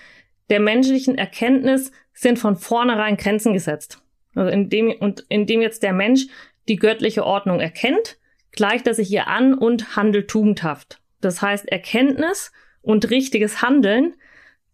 der 0.49 0.59
menschlichen 0.59 1.17
Erkenntnis 1.17 1.91
sind 2.13 2.39
von 2.39 2.55
vornherein 2.55 3.17
Grenzen 3.17 3.53
gesetzt. 3.53 4.01
Also 4.35 4.51
indem, 4.51 4.91
und 4.91 5.25
indem 5.29 5.61
jetzt 5.61 5.83
der 5.83 5.93
Mensch 5.93 6.27
die 6.67 6.77
göttliche 6.77 7.25
Ordnung 7.25 7.59
erkennt, 7.59 8.17
gleicht 8.51 8.87
er 8.87 8.93
sich 8.93 9.11
ihr 9.11 9.27
an 9.27 9.53
und 9.53 9.95
handelt 9.95 10.29
tugendhaft. 10.29 11.01
Das 11.21 11.41
heißt, 11.41 11.67
Erkenntnis 11.67 12.51
und 12.81 13.09
richtiges 13.09 13.61
Handeln, 13.61 14.15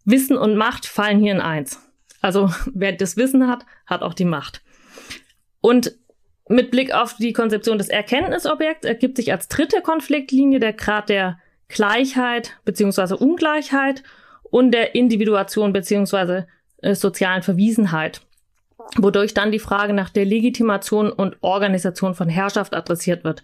Wissen 0.04 0.36
und 0.36 0.56
Macht 0.56 0.86
fallen 0.86 1.18
hier 1.18 1.32
in 1.32 1.40
eins. 1.40 1.80
Also 2.20 2.50
wer 2.72 2.92
das 2.92 3.16
Wissen 3.16 3.48
hat, 3.48 3.66
hat 3.86 4.02
auch 4.02 4.14
die 4.14 4.24
Macht. 4.24 4.62
Und 5.60 5.96
mit 6.48 6.70
Blick 6.70 6.94
auf 6.94 7.16
die 7.16 7.32
Konzeption 7.32 7.78
des 7.78 7.88
Erkenntnisobjekts 7.88 8.86
ergibt 8.86 9.16
sich 9.16 9.32
als 9.32 9.48
dritte 9.48 9.80
Konfliktlinie 9.82 10.60
der 10.60 10.72
Grad 10.72 11.08
der 11.08 11.38
Gleichheit 11.68 12.56
bzw. 12.64 13.14
Ungleichheit 13.14 14.02
und 14.44 14.70
der 14.70 14.94
Individuation 14.94 15.72
bzw. 15.72 16.44
Äh, 16.82 16.94
sozialen 16.94 17.42
Verwiesenheit, 17.42 18.20
wodurch 18.96 19.34
dann 19.34 19.50
die 19.50 19.58
Frage 19.58 19.92
nach 19.92 20.10
der 20.10 20.24
Legitimation 20.24 21.10
und 21.10 21.36
Organisation 21.40 22.14
von 22.14 22.28
Herrschaft 22.28 22.74
adressiert 22.74 23.24
wird. 23.24 23.42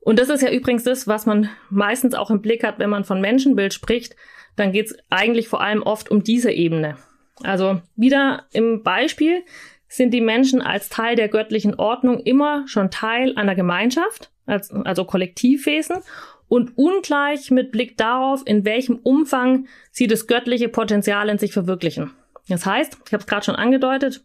Und 0.00 0.18
das 0.18 0.30
ist 0.30 0.42
ja 0.42 0.50
übrigens 0.50 0.84
das, 0.84 1.06
was 1.06 1.26
man 1.26 1.50
meistens 1.68 2.14
auch 2.14 2.30
im 2.30 2.40
Blick 2.40 2.64
hat, 2.64 2.78
wenn 2.78 2.90
man 2.90 3.04
von 3.04 3.20
Menschenbild 3.20 3.74
spricht, 3.74 4.16
dann 4.56 4.72
geht 4.72 4.86
es 4.86 4.98
eigentlich 5.10 5.48
vor 5.48 5.60
allem 5.60 5.82
oft 5.82 6.10
um 6.10 6.24
diese 6.24 6.50
Ebene. 6.50 6.96
Also 7.42 7.80
wieder 7.94 8.46
im 8.52 8.82
Beispiel, 8.82 9.44
sind 9.88 10.12
die 10.12 10.20
Menschen 10.20 10.60
als 10.60 10.88
Teil 10.88 11.16
der 11.16 11.28
göttlichen 11.28 11.74
Ordnung 11.74 12.20
immer 12.20 12.64
schon 12.66 12.90
Teil 12.90 13.36
einer 13.36 13.54
Gemeinschaft, 13.54 14.30
als, 14.46 14.70
also 14.70 15.04
Kollektivwesen, 15.04 15.98
und 16.48 16.78
ungleich 16.78 17.50
mit 17.50 17.72
Blick 17.72 17.96
darauf, 17.96 18.42
in 18.46 18.64
welchem 18.64 18.96
Umfang 18.96 19.66
sie 19.90 20.06
das 20.06 20.26
göttliche 20.26 20.68
Potenzial 20.68 21.28
in 21.28 21.38
sich 21.38 21.52
verwirklichen. 21.52 22.12
Das 22.48 22.64
heißt, 22.64 22.98
ich 23.06 23.12
habe 23.12 23.20
es 23.20 23.26
gerade 23.26 23.44
schon 23.44 23.56
angedeutet, 23.56 24.24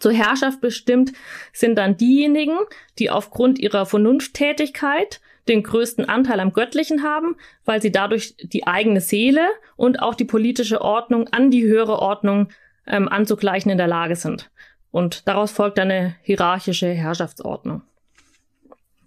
zur 0.00 0.12
Herrschaft 0.12 0.60
bestimmt 0.60 1.12
sind 1.52 1.76
dann 1.76 1.96
diejenigen, 1.96 2.56
die 2.98 3.10
aufgrund 3.10 3.58
ihrer 3.58 3.84
Vernunfttätigkeit 3.84 5.20
den 5.46 5.62
größten 5.62 6.08
Anteil 6.08 6.40
am 6.40 6.54
Göttlichen 6.54 7.02
haben, 7.02 7.36
weil 7.66 7.82
sie 7.82 7.92
dadurch 7.92 8.34
die 8.38 8.66
eigene 8.66 9.02
Seele 9.02 9.46
und 9.76 10.00
auch 10.00 10.14
die 10.14 10.24
politische 10.24 10.80
Ordnung 10.80 11.28
an 11.28 11.50
die 11.50 11.64
höhere 11.64 11.98
Ordnung 11.98 12.48
ähm, 12.86 13.08
anzugleichen 13.08 13.70
in 13.70 13.76
der 13.76 13.86
Lage 13.86 14.16
sind. 14.16 14.50
Und 14.94 15.26
daraus 15.26 15.50
folgt 15.50 15.80
eine 15.80 16.14
hierarchische 16.22 16.86
Herrschaftsordnung. 16.86 17.82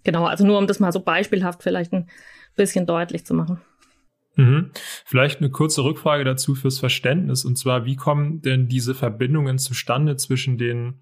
Genau, 0.04 0.26
also 0.26 0.44
nur 0.44 0.58
um 0.58 0.66
das 0.66 0.80
mal 0.80 0.92
so 0.92 1.00
beispielhaft 1.00 1.62
vielleicht 1.62 1.94
ein 1.94 2.10
bisschen 2.56 2.84
deutlich 2.84 3.24
zu 3.24 3.32
machen. 3.32 3.62
Mhm. 4.36 4.70
Vielleicht 5.06 5.40
eine 5.40 5.48
kurze 5.48 5.82
Rückfrage 5.84 6.24
dazu 6.24 6.54
fürs 6.54 6.78
Verständnis. 6.78 7.46
Und 7.46 7.56
zwar, 7.56 7.86
wie 7.86 7.96
kommen 7.96 8.42
denn 8.42 8.68
diese 8.68 8.94
Verbindungen 8.94 9.56
zustande 9.56 10.16
zwischen 10.16 10.58
den 10.58 11.00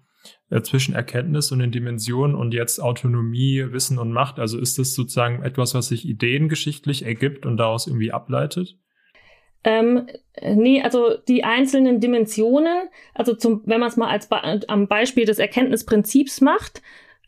äh, 0.49 0.61
zwischen 0.61 0.95
Erkenntnis 0.95 1.51
und 1.51 1.59
den 1.59 1.73
Dimensionen 1.73 2.33
und 2.33 2.53
jetzt 2.53 2.79
Autonomie, 2.79 3.65
Wissen 3.69 3.99
und 3.99 4.13
Macht? 4.13 4.39
Also 4.39 4.57
ist 4.57 4.79
das 4.79 4.93
sozusagen 4.93 5.43
etwas, 5.43 5.73
was 5.73 5.89
sich 5.89 6.07
ideengeschichtlich 6.07 7.03
ergibt 7.03 7.45
und 7.45 7.57
daraus 7.57 7.87
irgendwie 7.87 8.13
ableitet? 8.13 8.77
Ähm, 9.63 10.07
nee, 10.41 10.81
also 10.81 11.17
die 11.27 11.43
einzelnen 11.43 11.99
Dimensionen, 11.99 12.89
also 13.13 13.33
zum, 13.33 13.63
wenn 13.65 13.79
man 13.79 13.89
es 13.89 13.97
mal 13.97 14.09
als 14.09 14.29
am 14.69 14.87
Beispiel 14.87 15.25
des 15.25 15.39
Erkenntnisprinzips 15.39 16.41
macht, 16.41 16.81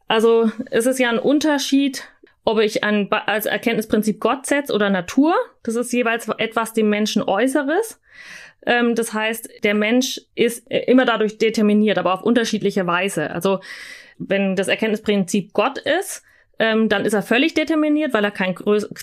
also 0.07 0.51
es 0.71 0.85
ist 0.85 0.99
ja 0.99 1.09
ein 1.09 1.19
Unterschied, 1.19 2.07
ob 2.45 2.59
ich 2.59 2.83
ein, 2.83 3.11
als 3.11 3.45
Erkenntnisprinzip 3.45 4.19
Gott 4.19 4.47
setze 4.47 4.73
oder 4.73 4.89
Natur. 4.89 5.35
Das 5.63 5.75
ist 5.75 5.93
jeweils 5.93 6.27
etwas 6.37 6.73
dem 6.73 6.89
Menschen 6.89 7.21
Äußeres. 7.21 8.01
Ähm, 8.65 8.95
das 8.95 9.13
heißt, 9.13 9.63
der 9.63 9.75
Mensch 9.75 10.19
ist 10.33 10.67
immer 10.69 11.05
dadurch 11.05 11.37
determiniert, 11.37 11.97
aber 11.97 12.13
auf 12.13 12.23
unterschiedliche 12.23 12.87
Weise. 12.87 13.29
Also 13.29 13.59
wenn 14.17 14.55
das 14.55 14.67
Erkenntnisprinzip 14.67 15.53
Gott 15.53 15.77
ist, 15.77 16.23
ähm, 16.59 16.89
dann 16.89 17.05
ist 17.05 17.13
er 17.13 17.23
völlig 17.23 17.53
determiniert, 17.53 18.13
weil 18.13 18.23
er 18.23 18.31
keinen 18.31 18.55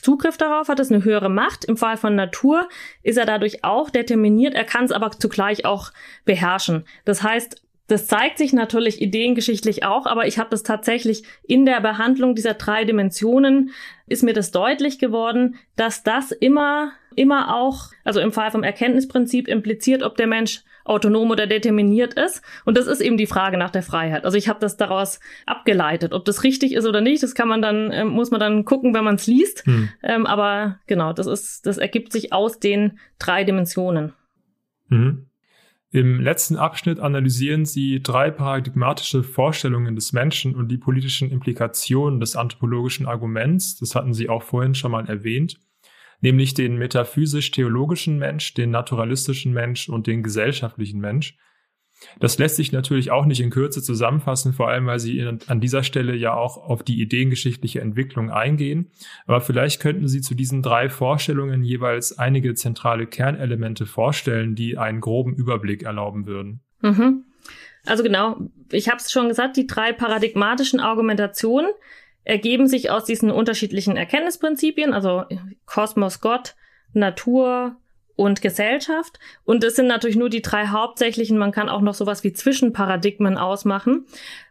Zugriff 0.03 0.37
darauf 0.37 0.69
hat. 0.69 0.79
Das 0.79 0.89
ist 0.89 0.93
eine 0.93 1.05
höhere 1.05 1.31
Macht. 1.31 1.65
Im 1.65 1.77
Fall 1.77 1.97
von 1.97 2.15
Natur 2.15 2.69
ist 3.03 3.17
er 3.17 3.27
dadurch 3.27 3.65
auch 3.65 3.91
determiniert. 3.91 4.55
Er 4.55 4.65
kann 4.65 4.85
es 4.85 4.93
aber 4.93 5.11
zugleich 5.11 5.65
auch 5.65 5.91
beherrschen. 6.25 6.85
Das 7.05 7.23
heißt, 7.23 7.63
das 7.89 8.07
zeigt 8.07 8.39
sich 8.39 8.53
natürlich 8.53 9.01
ideengeschichtlich 9.01 9.85
auch, 9.85 10.07
aber 10.07 10.27
ich 10.27 10.39
habe 10.39 10.51
das 10.51 10.65
tatsächlich 10.65 11.23
in 11.47 11.65
der 11.65 11.81
Behandlung 11.81 12.35
dieser 12.35 12.55
drei 12.55 12.85
Dimensionen 12.85 13.71
ist 14.09 14.25
mir 14.25 14.33
das 14.33 14.51
deutlich 14.51 14.99
geworden, 14.99 15.55
dass 15.77 16.03
das 16.03 16.33
immer 16.33 16.93
immer 17.17 17.57
auch, 17.57 17.91
also 18.05 18.21
im 18.21 18.31
Fall 18.31 18.51
vom 18.51 18.63
Erkenntnisprinzip 18.63 19.49
impliziert, 19.49 20.03
ob 20.03 20.17
der 20.17 20.27
Mensch 20.27 20.63
autonom 20.87 21.31
oder 21.31 21.47
determiniert 21.47 22.15
ist. 22.15 22.43
Und 22.65 22.77
das 22.77 22.87
ist 22.87 23.01
eben 23.01 23.17
die 23.17 23.27
Frage 23.27 23.59
nach 23.59 23.71
der 23.71 23.83
Freiheit. 23.83 24.25
Also 24.25 24.37
ich 24.37 24.49
habe 24.49 24.61
das 24.61 24.77
daraus 24.77 25.21
abgeleitet. 25.47 26.13
Ob 26.13 26.25
das 26.25 26.45
richtig 26.45 26.75
ist 26.75 26.87
oder 26.87 27.01
nicht, 27.01 27.23
das 27.23 27.35
kann 27.35 27.49
man 27.49 27.63
dann, 27.63 27.91
äh, 27.91 28.05
muss 28.05 28.31
man 28.31 28.41
dann 28.41 28.65
gucken, 28.65 28.95
wenn 28.95 29.05
man 29.05 29.17
es 29.17 29.27
liest. 29.27 29.65
Hm. 29.67 29.89
Ähm, 30.03 30.27
aber 30.27 30.79
genau, 30.87 31.13
das 31.13 31.27
ist, 31.27 31.67
das 31.67 31.79
ergibt 31.79 32.13
sich 32.13 32.33
aus 32.33 32.59
den 32.59 32.99
drei 33.19 33.45
Dimensionen. 33.45 34.13
Mhm. 34.89 35.27
Im 35.91 36.21
letzten 36.21 36.57
Abschnitt 36.57 36.99
analysieren 36.99 37.65
Sie 37.65 38.03
drei 38.03 38.31
paradigmatische 38.31 39.23
Vorstellungen 39.23 39.95
des 39.95 40.13
Menschen 40.13 40.55
und 40.55 40.69
die 40.69 40.79
politischen 40.79 41.31
Implikationen 41.31 42.21
des 42.21 42.37
anthropologischen 42.37 43.07
Arguments. 43.07 43.79
Das 43.79 43.95
hatten 43.95 44.13
Sie 44.13 44.29
auch 44.29 44.43
vorhin 44.43 44.75
schon 44.75 44.91
mal 44.91 45.09
erwähnt 45.09 45.59
nämlich 46.21 46.55
den 46.55 46.77
metaphysisch-theologischen 46.77 48.19
Mensch, 48.19 48.55
den 48.55 48.71
naturalistischen 48.71 49.53
Mensch 49.53 49.89
und 49.89 50.07
den 50.07 50.23
gesellschaftlichen 50.23 51.01
Mensch. 51.01 51.37
Das 52.21 52.39
lässt 52.39 52.57
sich 52.57 52.73
natürlich 52.73 53.11
auch 53.11 53.25
nicht 53.25 53.41
in 53.41 53.51
Kürze 53.51 53.83
zusammenfassen, 53.83 54.53
vor 54.53 54.69
allem 54.69 54.87
weil 54.87 54.99
Sie 54.99 55.21
an 55.47 55.61
dieser 55.61 55.83
Stelle 55.83 56.15
ja 56.15 56.35
auch 56.35 56.59
auf 56.59 56.83
die 56.83 57.01
ideengeschichtliche 57.01 57.81
Entwicklung 57.81 58.31
eingehen. 58.31 58.91
Aber 59.27 59.41
vielleicht 59.41 59.81
könnten 59.81 60.07
Sie 60.07 60.21
zu 60.21 60.35
diesen 60.35 60.63
drei 60.63 60.91
Vorstellungen 60.91 61.63
jeweils 61.63 62.19
einige 62.19 62.55
zentrale 62.55 63.07
Kernelemente 63.07 63.87
vorstellen, 63.87 64.55
die 64.55 64.77
einen 64.77 65.01
groben 65.01 65.35
Überblick 65.35 65.85
erlauben 65.85 66.27
würden. 66.27 66.61
Mhm. 66.83 67.25
Also 67.87 68.03
genau, 68.03 68.37
ich 68.71 68.89
habe 68.89 68.99
es 68.99 69.11
schon 69.11 69.29
gesagt, 69.29 69.57
die 69.57 69.67
drei 69.67 69.93
paradigmatischen 69.93 70.81
Argumentationen 70.81 71.71
ergeben 72.27 72.67
sich 72.67 72.91
aus 72.91 73.05
diesen 73.05 73.31
unterschiedlichen 73.31 73.97
Erkenntnisprinzipien, 73.97 74.93
also 74.93 75.25
Kosmos, 75.65 76.21
Gott, 76.21 76.57
Natur 76.93 77.77
und 78.17 78.43
Gesellschaft. 78.43 79.21
Und 79.45 79.63
es 79.63 79.77
sind 79.77 79.87
natürlich 79.87 80.17
nur 80.17 80.29
die 80.29 80.43
drei 80.43 80.67
hauptsächlichen, 80.67 81.39
man 81.39 81.53
kann 81.53 81.69
auch 81.69 81.83
noch 81.83 81.95
sowas 81.95 82.25
wie 82.25 82.33
Zwischenparadigmen 82.33 83.39
ausmachen. 83.39 84.07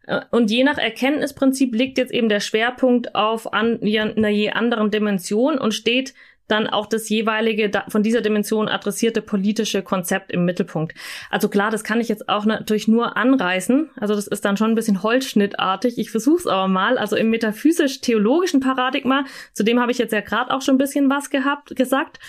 Äh, 0.07 0.21
und 0.31 0.51
je 0.51 0.63
nach 0.63 0.77
Erkenntnisprinzip 0.77 1.75
liegt 1.75 1.97
jetzt 1.97 2.13
eben 2.13 2.29
der 2.29 2.39
Schwerpunkt 2.39 3.13
auf 3.13 3.51
an, 3.53 3.81
einer 3.81 4.29
je 4.29 4.51
anderen 4.51 4.89
Dimension 4.89 5.57
und 5.57 5.73
steht 5.73 6.13
dann 6.47 6.67
auch 6.67 6.85
das 6.85 7.09
jeweilige 7.09 7.71
von 7.87 8.03
dieser 8.03 8.21
Dimension 8.21 8.67
adressierte 8.67 9.21
politische 9.21 9.81
Konzept 9.81 10.31
im 10.31 10.45
Mittelpunkt. 10.45 10.93
Also 11.29 11.49
klar, 11.49 11.71
das 11.71 11.83
kann 11.83 11.99
ich 11.99 12.09
jetzt 12.09 12.29
auch 12.29 12.45
natürlich 12.45 12.87
nur 12.87 13.17
anreißen. 13.17 13.89
Also 13.99 14.15
das 14.15 14.27
ist 14.27 14.45
dann 14.45 14.57
schon 14.57 14.71
ein 14.71 14.75
bisschen 14.75 15.03
holzschnittartig. 15.03 15.97
Ich 15.97 16.11
versuche 16.11 16.37
es 16.37 16.47
aber 16.47 16.67
mal. 16.67 16.97
Also 16.97 17.15
im 17.15 17.29
metaphysisch-theologischen 17.29 18.59
Paradigma, 18.59 19.25
zu 19.53 19.63
dem 19.63 19.79
habe 19.79 19.91
ich 19.91 19.97
jetzt 19.97 20.13
ja 20.13 20.21
gerade 20.21 20.53
auch 20.53 20.61
schon 20.61 20.75
ein 20.75 20.79
bisschen 20.79 21.09
was 21.09 21.29
gehabt, 21.29 21.75
gesagt, 21.75 22.19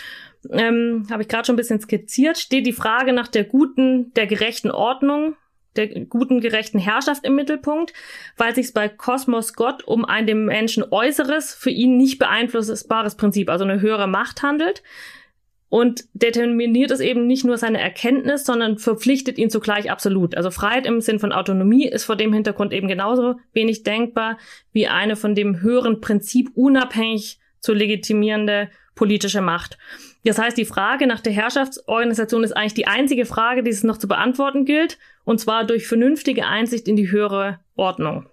ähm, 0.51 1.07
habe 1.11 1.23
ich 1.23 1.29
gerade 1.29 1.45
schon 1.45 1.55
ein 1.55 1.59
bisschen 1.59 1.81
skizziert, 1.81 2.39
steht 2.39 2.67
die 2.67 2.73
Frage 2.73 3.13
nach 3.13 3.29
der 3.29 3.45
guten, 3.45 4.13
der 4.15 4.27
gerechten 4.27 4.71
Ordnung 4.71 5.35
der 5.77 5.89
guten, 6.07 6.41
gerechten 6.41 6.79
Herrschaft 6.79 7.25
im 7.25 7.35
Mittelpunkt, 7.35 7.93
weil 8.37 8.55
sich 8.55 8.73
bei 8.73 8.89
Kosmos 8.89 9.55
Gott 9.55 9.85
um 9.85 10.05
ein 10.05 10.27
dem 10.27 10.47
Menschen 10.47 10.85
äußeres, 10.91 11.55
für 11.55 11.71
ihn 11.71 11.97
nicht 11.97 12.19
beeinflussbares 12.19 13.17
Prinzip, 13.17 13.51
also 13.51 13.65
eine 13.65 13.81
höhere 13.81 14.07
Macht 14.07 14.43
handelt. 14.43 14.83
Und 15.69 16.05
determiniert 16.15 16.93
es 16.93 17.01
eben 17.01 17.27
nicht 17.27 17.45
nur 17.45 17.59
seine 17.59 17.81
Erkenntnis, 17.81 18.45
sondern 18.45 18.79
verpflichtet 18.79 19.37
ihn 19.37 19.51
zugleich 19.51 19.91
absolut. 19.91 20.37
Also 20.37 20.53
Freiheit 20.53 20.87
im 20.87 21.01
Sinn 21.01 21.19
von 21.19 21.33
Autonomie 21.33 21.89
ist 21.89 22.05
vor 22.05 22.15
dem 22.17 22.33
Hintergrund 22.33 22.73
eben 22.73 22.87
genauso 22.87 23.35
wenig 23.53 23.83
denkbar 23.83 24.39
wie 24.73 24.87
eine 24.87 25.17
von 25.17 25.35
dem 25.35 25.61
höheren 25.61 26.01
Prinzip 26.01 26.51
unabhängig 26.55 27.41
zu 27.61 27.73
legitimierende 27.75 28.71
politische 28.95 29.43
Macht. 29.43 29.77
Das 30.25 30.39
heißt, 30.39 30.57
die 30.57 30.65
Frage 30.65 31.07
nach 31.07 31.21
der 31.21 31.33
Herrschaftsorganisation 31.33 32.43
ist 32.43 32.57
eigentlich 32.57 32.75
die 32.75 32.87
einzige 32.87 33.27
Frage, 33.27 33.63
die 33.63 33.71
es 33.71 33.85
noch 33.85 33.99
zu 33.99 34.09
beantworten 34.09 34.65
gilt, 34.65 34.99
und 35.27 35.39
zwar 35.39 35.65
durch 35.65 35.87
vernünftige 35.87 36.47
Einsicht 36.47 36.89
in 36.89 36.97
die 36.97 37.11
höhere 37.11 37.61
Ordnung. 37.75 38.31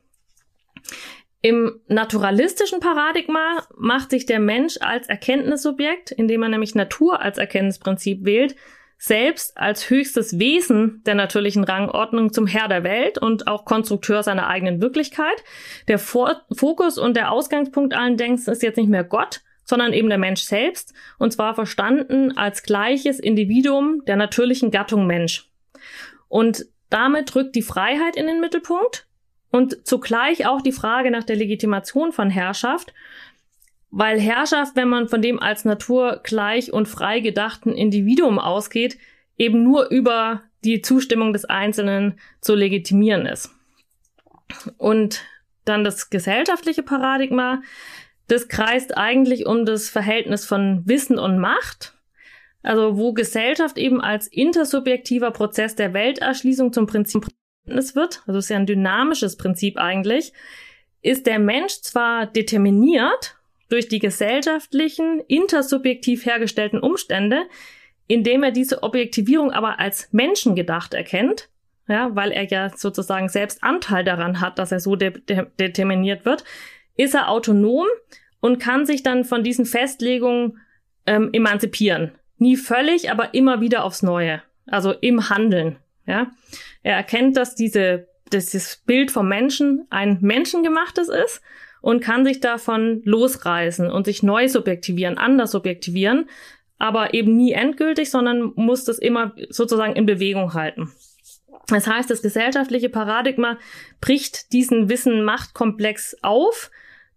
Im 1.41 1.81
naturalistischen 1.87 2.79
Paradigma 2.79 3.67
macht 3.75 4.11
sich 4.11 4.25
der 4.25 4.39
Mensch 4.39 4.77
als 4.79 5.09
Erkenntnissubjekt, 5.09 6.11
indem 6.11 6.43
er 6.43 6.49
nämlich 6.49 6.73
Natur 6.75 7.19
als 7.21 7.37
Erkenntnisprinzip 7.37 8.23
wählt, 8.23 8.55
selbst 8.97 9.57
als 9.57 9.89
höchstes 9.89 10.39
Wesen 10.39 11.01
der 11.05 11.15
natürlichen 11.15 11.65
Rangordnung 11.65 12.31
zum 12.31 12.47
Herr 12.47 12.69
der 12.69 12.85
Welt 12.85 13.17
und 13.17 13.47
auch 13.47 13.65
Konstrukteur 13.65 14.23
seiner 14.23 14.47
eigenen 14.47 14.81
Wirklichkeit. 14.81 15.43
Der 15.89 15.99
Fokus 15.99 16.97
und 16.97 17.17
der 17.17 17.29
Ausgangspunkt 17.31 17.93
allen 17.93 18.15
Denkens 18.15 18.47
ist 18.47 18.63
jetzt 18.63 18.77
nicht 18.77 18.87
mehr 18.87 19.03
Gott, 19.03 19.41
sondern 19.65 19.91
eben 19.91 20.07
der 20.07 20.17
Mensch 20.17 20.43
selbst, 20.43 20.93
und 21.17 21.33
zwar 21.33 21.55
verstanden 21.55 22.37
als 22.37 22.63
gleiches 22.63 23.19
Individuum 23.19 24.05
der 24.05 24.15
natürlichen 24.15 24.71
Gattung 24.71 25.05
Mensch. 25.07 25.49
Und 26.29 26.65
damit 26.93 27.35
rückt 27.35 27.55
die 27.55 27.63
Freiheit 27.63 28.15
in 28.15 28.27
den 28.27 28.39
Mittelpunkt 28.39 29.07
und 29.49 29.87
zugleich 29.87 30.45
auch 30.45 30.61
die 30.61 30.71
Frage 30.71 31.09
nach 31.09 31.23
der 31.23 31.35
Legitimation 31.35 32.11
von 32.11 32.29
Herrschaft, 32.29 32.93
weil 33.89 34.19
Herrschaft, 34.19 34.75
wenn 34.75 34.89
man 34.89 35.07
von 35.07 35.19
dem 35.21 35.39
als 35.39 35.65
Natur 35.65 36.21
gleich 36.23 36.71
und 36.71 36.87
frei 36.87 37.19
gedachten 37.19 37.71
Individuum 37.73 38.37
ausgeht, 38.37 38.99
eben 39.39 39.63
nur 39.63 39.89
über 39.89 40.43
die 40.63 40.81
Zustimmung 40.81 41.33
des 41.33 41.45
Einzelnen 41.45 42.19
zu 42.41 42.53
legitimieren 42.53 43.25
ist. 43.25 43.49
Und 44.77 45.23
dann 45.65 45.83
das 45.83 46.11
gesellschaftliche 46.11 46.83
Paradigma, 46.83 47.63
das 48.27 48.47
kreist 48.49 48.95
eigentlich 48.95 49.47
um 49.47 49.65
das 49.65 49.89
Verhältnis 49.89 50.45
von 50.45 50.83
Wissen 50.85 51.17
und 51.17 51.39
Macht. 51.39 51.95
Also 52.63 52.97
wo 52.97 53.13
Gesellschaft 53.13 53.77
eben 53.77 54.01
als 54.01 54.27
intersubjektiver 54.27 55.31
Prozess 55.31 55.75
der 55.75 55.93
Welterschließung 55.93 56.71
zum 56.71 56.87
Prinzip 56.87 57.27
wird, 57.65 58.23
also 58.25 58.39
ist 58.39 58.49
ja 58.49 58.57
ein 58.57 58.65
dynamisches 58.65 59.37
Prinzip 59.37 59.77
eigentlich, 59.77 60.33
ist 61.01 61.27
der 61.27 61.39
Mensch 61.39 61.81
zwar 61.81 62.25
determiniert 62.25 63.37
durch 63.69 63.89
die 63.89 63.99
gesellschaftlichen, 63.99 65.19
intersubjektiv 65.27 66.25
hergestellten 66.25 66.79
Umstände, 66.79 67.43
indem 68.07 68.43
er 68.43 68.51
diese 68.51 68.83
Objektivierung 68.83 69.51
aber 69.51 69.79
als 69.79 70.09
menschengedacht 70.11 70.93
erkennt, 70.93 71.49
ja, 71.87 72.15
weil 72.15 72.31
er 72.31 72.47
ja 72.47 72.69
sozusagen 72.75 73.27
selbst 73.27 73.63
Anteil 73.63 74.03
daran 74.03 74.39
hat, 74.39 74.57
dass 74.57 74.71
er 74.71 74.79
so 74.79 74.95
de 74.95 75.11
de 75.11 75.47
determiniert 75.59 76.25
wird, 76.25 76.43
ist 76.95 77.15
er 77.15 77.29
autonom 77.29 77.87
und 78.39 78.59
kann 78.59 78.85
sich 78.85 79.03
dann 79.03 79.25
von 79.25 79.43
diesen 79.43 79.65
Festlegungen 79.65 80.59
ähm, 81.05 81.29
emanzipieren. 81.33 82.11
Nie 82.43 82.57
völlig, 82.57 83.09
aber 83.09 83.33
immer 83.33 83.61
wieder 83.61 83.85
aufs 83.85 84.03
Neue. 84.03 84.41
Also 84.67 84.91
im 84.91 85.29
Handeln. 85.29 85.77
Ja, 86.05 86.31
er 86.83 86.97
erkennt, 86.97 87.37
dass 87.37 87.55
diese 87.55 88.07
dieses 88.33 88.81
Bild 88.85 89.11
vom 89.11 89.29
Menschen 89.29 89.85
ein 89.89 90.17
menschengemachtes 90.19 91.07
ist 91.07 91.41
und 91.81 92.01
kann 92.01 92.25
sich 92.25 92.41
davon 92.41 93.01
losreißen 93.05 93.89
und 93.89 94.05
sich 94.05 94.23
neu 94.23 94.49
subjektivieren, 94.49 95.17
anders 95.17 95.51
subjektivieren, 95.51 96.29
aber 96.79 97.13
eben 97.13 97.37
nie 97.37 97.53
endgültig, 97.53 98.09
sondern 98.11 98.51
muss 98.55 98.83
das 98.83 98.99
immer 98.99 99.33
sozusagen 99.49 99.95
in 99.95 100.05
Bewegung 100.05 100.53
halten. 100.53 100.91
Das 101.67 101.87
heißt, 101.87 102.09
das 102.09 102.21
gesellschaftliche 102.21 102.89
Paradigma 102.89 103.57
bricht 104.01 104.51
diesen 104.51 104.89
Wissen-Macht-Komplex 104.89 106.17
auf, 106.21 106.71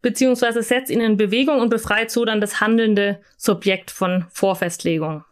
beziehungsweise 0.07 0.63
setzt 0.63 0.93
ihn 0.93 1.01
in 1.01 1.17
Bewegung 1.17 1.59
und 1.59 1.69
befreit 1.69 2.13
so 2.13 2.25
dann 2.25 2.41
das 2.41 2.61
handelnde 2.61 3.19
Subjekt 3.37 3.91
von 3.91 4.25
Vorfestlegung. 4.31 5.25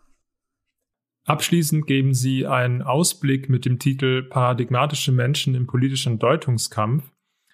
Abschließend 1.27 1.87
geben 1.87 2.13
Sie 2.13 2.45
einen 2.45 2.83
Ausblick 2.83 3.49
mit 3.49 3.67
dem 3.67 3.79
Titel 3.79 4.25
Paradigmatische 4.25 5.13
Menschen 5.13 5.55
im 5.55 5.69
politischen 5.69 6.19
Deutungskampf. 6.19 7.05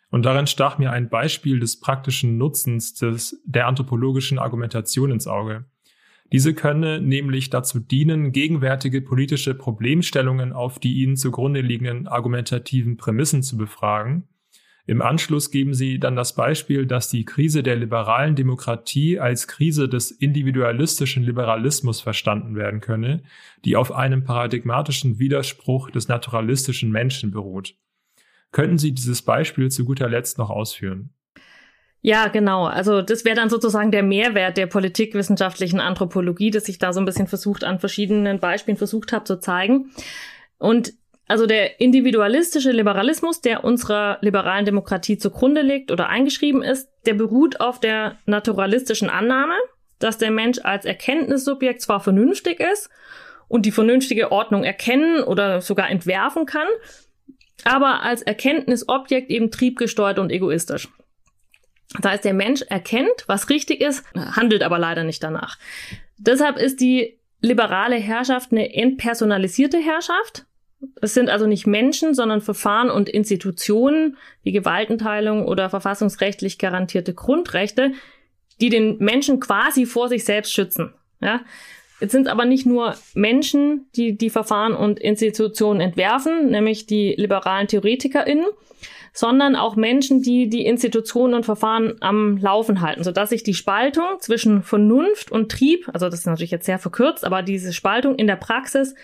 Und 0.08 0.24
darin 0.24 0.46
stach 0.46 0.78
mir 0.78 0.92
ein 0.92 1.10
Beispiel 1.10 1.60
des 1.60 1.78
praktischen 1.78 2.38
Nutzens 2.38 2.94
des, 2.94 3.42
der 3.44 3.66
anthropologischen 3.66 4.38
Argumentation 4.38 5.10
ins 5.10 5.26
Auge. 5.26 5.66
Diese 6.32 6.54
könne 6.54 7.02
nämlich 7.02 7.50
dazu 7.50 7.80
dienen, 7.80 8.32
gegenwärtige 8.32 9.02
politische 9.02 9.54
Problemstellungen 9.54 10.54
auf 10.54 10.78
die 10.78 11.02
ihnen 11.02 11.18
zugrunde 11.18 11.60
liegenden 11.60 12.08
argumentativen 12.08 12.96
Prämissen 12.96 13.42
zu 13.42 13.58
befragen 13.58 14.29
im 14.90 15.02
Anschluss 15.02 15.52
geben 15.52 15.72
sie 15.72 16.00
dann 16.00 16.16
das 16.16 16.34
Beispiel, 16.34 16.84
dass 16.84 17.08
die 17.08 17.24
Krise 17.24 17.62
der 17.62 17.76
liberalen 17.76 18.34
Demokratie 18.34 19.20
als 19.20 19.46
Krise 19.46 19.88
des 19.88 20.10
individualistischen 20.10 21.22
Liberalismus 21.22 22.00
verstanden 22.00 22.56
werden 22.56 22.80
könne, 22.80 23.22
die 23.64 23.76
auf 23.76 23.92
einem 23.92 24.24
paradigmatischen 24.24 25.20
Widerspruch 25.20 25.92
des 25.92 26.08
naturalistischen 26.08 26.90
Menschen 26.90 27.30
beruht. 27.30 27.76
Könnten 28.50 28.78
Sie 28.78 28.90
dieses 28.90 29.22
Beispiel 29.22 29.70
zu 29.70 29.84
guter 29.84 30.08
Letzt 30.08 30.38
noch 30.38 30.50
ausführen? 30.50 31.14
Ja, 32.00 32.26
genau. 32.26 32.66
Also 32.66 33.00
das 33.00 33.24
wäre 33.24 33.36
dann 33.36 33.48
sozusagen 33.48 33.92
der 33.92 34.02
Mehrwert 34.02 34.56
der 34.56 34.66
politikwissenschaftlichen 34.66 35.78
Anthropologie, 35.78 36.50
dass 36.50 36.68
ich 36.68 36.78
da 36.78 36.92
so 36.92 36.98
ein 36.98 37.06
bisschen 37.06 37.28
versucht 37.28 37.62
an 37.62 37.78
verschiedenen 37.78 38.40
Beispielen 38.40 38.76
versucht 38.76 39.12
habe 39.12 39.22
zu 39.22 39.38
zeigen. 39.38 39.92
Und 40.58 40.94
also 41.30 41.46
der 41.46 41.80
individualistische 41.80 42.72
Liberalismus, 42.72 43.40
der 43.40 43.62
unserer 43.62 44.18
liberalen 44.20 44.64
Demokratie 44.64 45.16
zugrunde 45.16 45.62
liegt 45.62 45.92
oder 45.92 46.08
eingeschrieben 46.08 46.60
ist, 46.60 46.90
der 47.06 47.14
beruht 47.14 47.60
auf 47.60 47.78
der 47.78 48.18
naturalistischen 48.26 49.08
Annahme, 49.08 49.54
dass 50.00 50.18
der 50.18 50.32
Mensch 50.32 50.58
als 50.64 50.84
Erkenntnissubjekt 50.84 51.82
zwar 51.82 52.00
vernünftig 52.00 52.58
ist 52.58 52.90
und 53.46 53.64
die 53.64 53.70
vernünftige 53.70 54.32
Ordnung 54.32 54.64
erkennen 54.64 55.22
oder 55.22 55.60
sogar 55.60 55.88
entwerfen 55.88 56.46
kann, 56.46 56.66
aber 57.62 58.02
als 58.02 58.22
Erkenntnisobjekt 58.22 59.30
eben 59.30 59.52
triebgesteuert 59.52 60.18
und 60.18 60.32
egoistisch. 60.32 60.88
Das 62.00 62.10
heißt, 62.10 62.24
der 62.24 62.34
Mensch 62.34 62.62
erkennt, 62.62 63.24
was 63.28 63.50
richtig 63.50 63.82
ist, 63.82 64.04
handelt 64.16 64.64
aber 64.64 64.80
leider 64.80 65.04
nicht 65.04 65.22
danach. 65.22 65.58
Deshalb 66.18 66.56
ist 66.56 66.80
die 66.80 67.20
liberale 67.40 67.96
Herrschaft 67.98 68.50
eine 68.50 68.74
entpersonalisierte 68.74 69.78
Herrschaft. 69.78 70.46
Es 71.02 71.14
sind 71.14 71.28
also 71.28 71.46
nicht 71.46 71.66
Menschen, 71.66 72.14
sondern 72.14 72.40
Verfahren 72.40 72.90
und 72.90 73.08
Institutionen 73.08 74.16
wie 74.42 74.52
Gewaltenteilung 74.52 75.46
oder 75.46 75.70
verfassungsrechtlich 75.70 76.58
garantierte 76.58 77.14
Grundrechte, 77.14 77.92
die 78.60 78.68
den 78.68 78.98
Menschen 78.98 79.40
quasi 79.40 79.86
vor 79.86 80.08
sich 80.08 80.24
selbst 80.24 80.52
schützen. 80.52 80.92
Ja? 81.20 81.40
Jetzt 82.00 82.12
sind 82.12 82.28
aber 82.28 82.46
nicht 82.46 82.66
nur 82.66 82.94
Menschen, 83.14 83.86
die 83.94 84.16
die 84.16 84.30
Verfahren 84.30 84.74
und 84.74 84.98
Institutionen 84.98 85.80
entwerfen, 85.80 86.50
nämlich 86.50 86.86
die 86.86 87.14
liberalen 87.16 87.68
TheoretikerInnen, 87.68 88.46
sondern 89.12 89.56
auch 89.56 89.76
Menschen, 89.76 90.22
die 90.22 90.48
die 90.48 90.66
Institutionen 90.66 91.34
und 91.34 91.44
Verfahren 91.44 91.96
am 92.00 92.36
Laufen 92.36 92.80
halten, 92.80 93.02
sodass 93.02 93.30
sich 93.30 93.42
die 93.42 93.54
Spaltung 93.54 94.04
zwischen 94.20 94.62
Vernunft 94.62 95.32
und 95.32 95.50
Trieb, 95.50 95.88
also 95.92 96.08
das 96.08 96.20
ist 96.20 96.26
natürlich 96.26 96.50
jetzt 96.50 96.66
sehr 96.66 96.78
verkürzt, 96.78 97.24
aber 97.24 97.42
diese 97.42 97.72
Spaltung 97.72 98.14
in 98.14 98.26
der 98.26 98.36
Praxis 98.36 98.94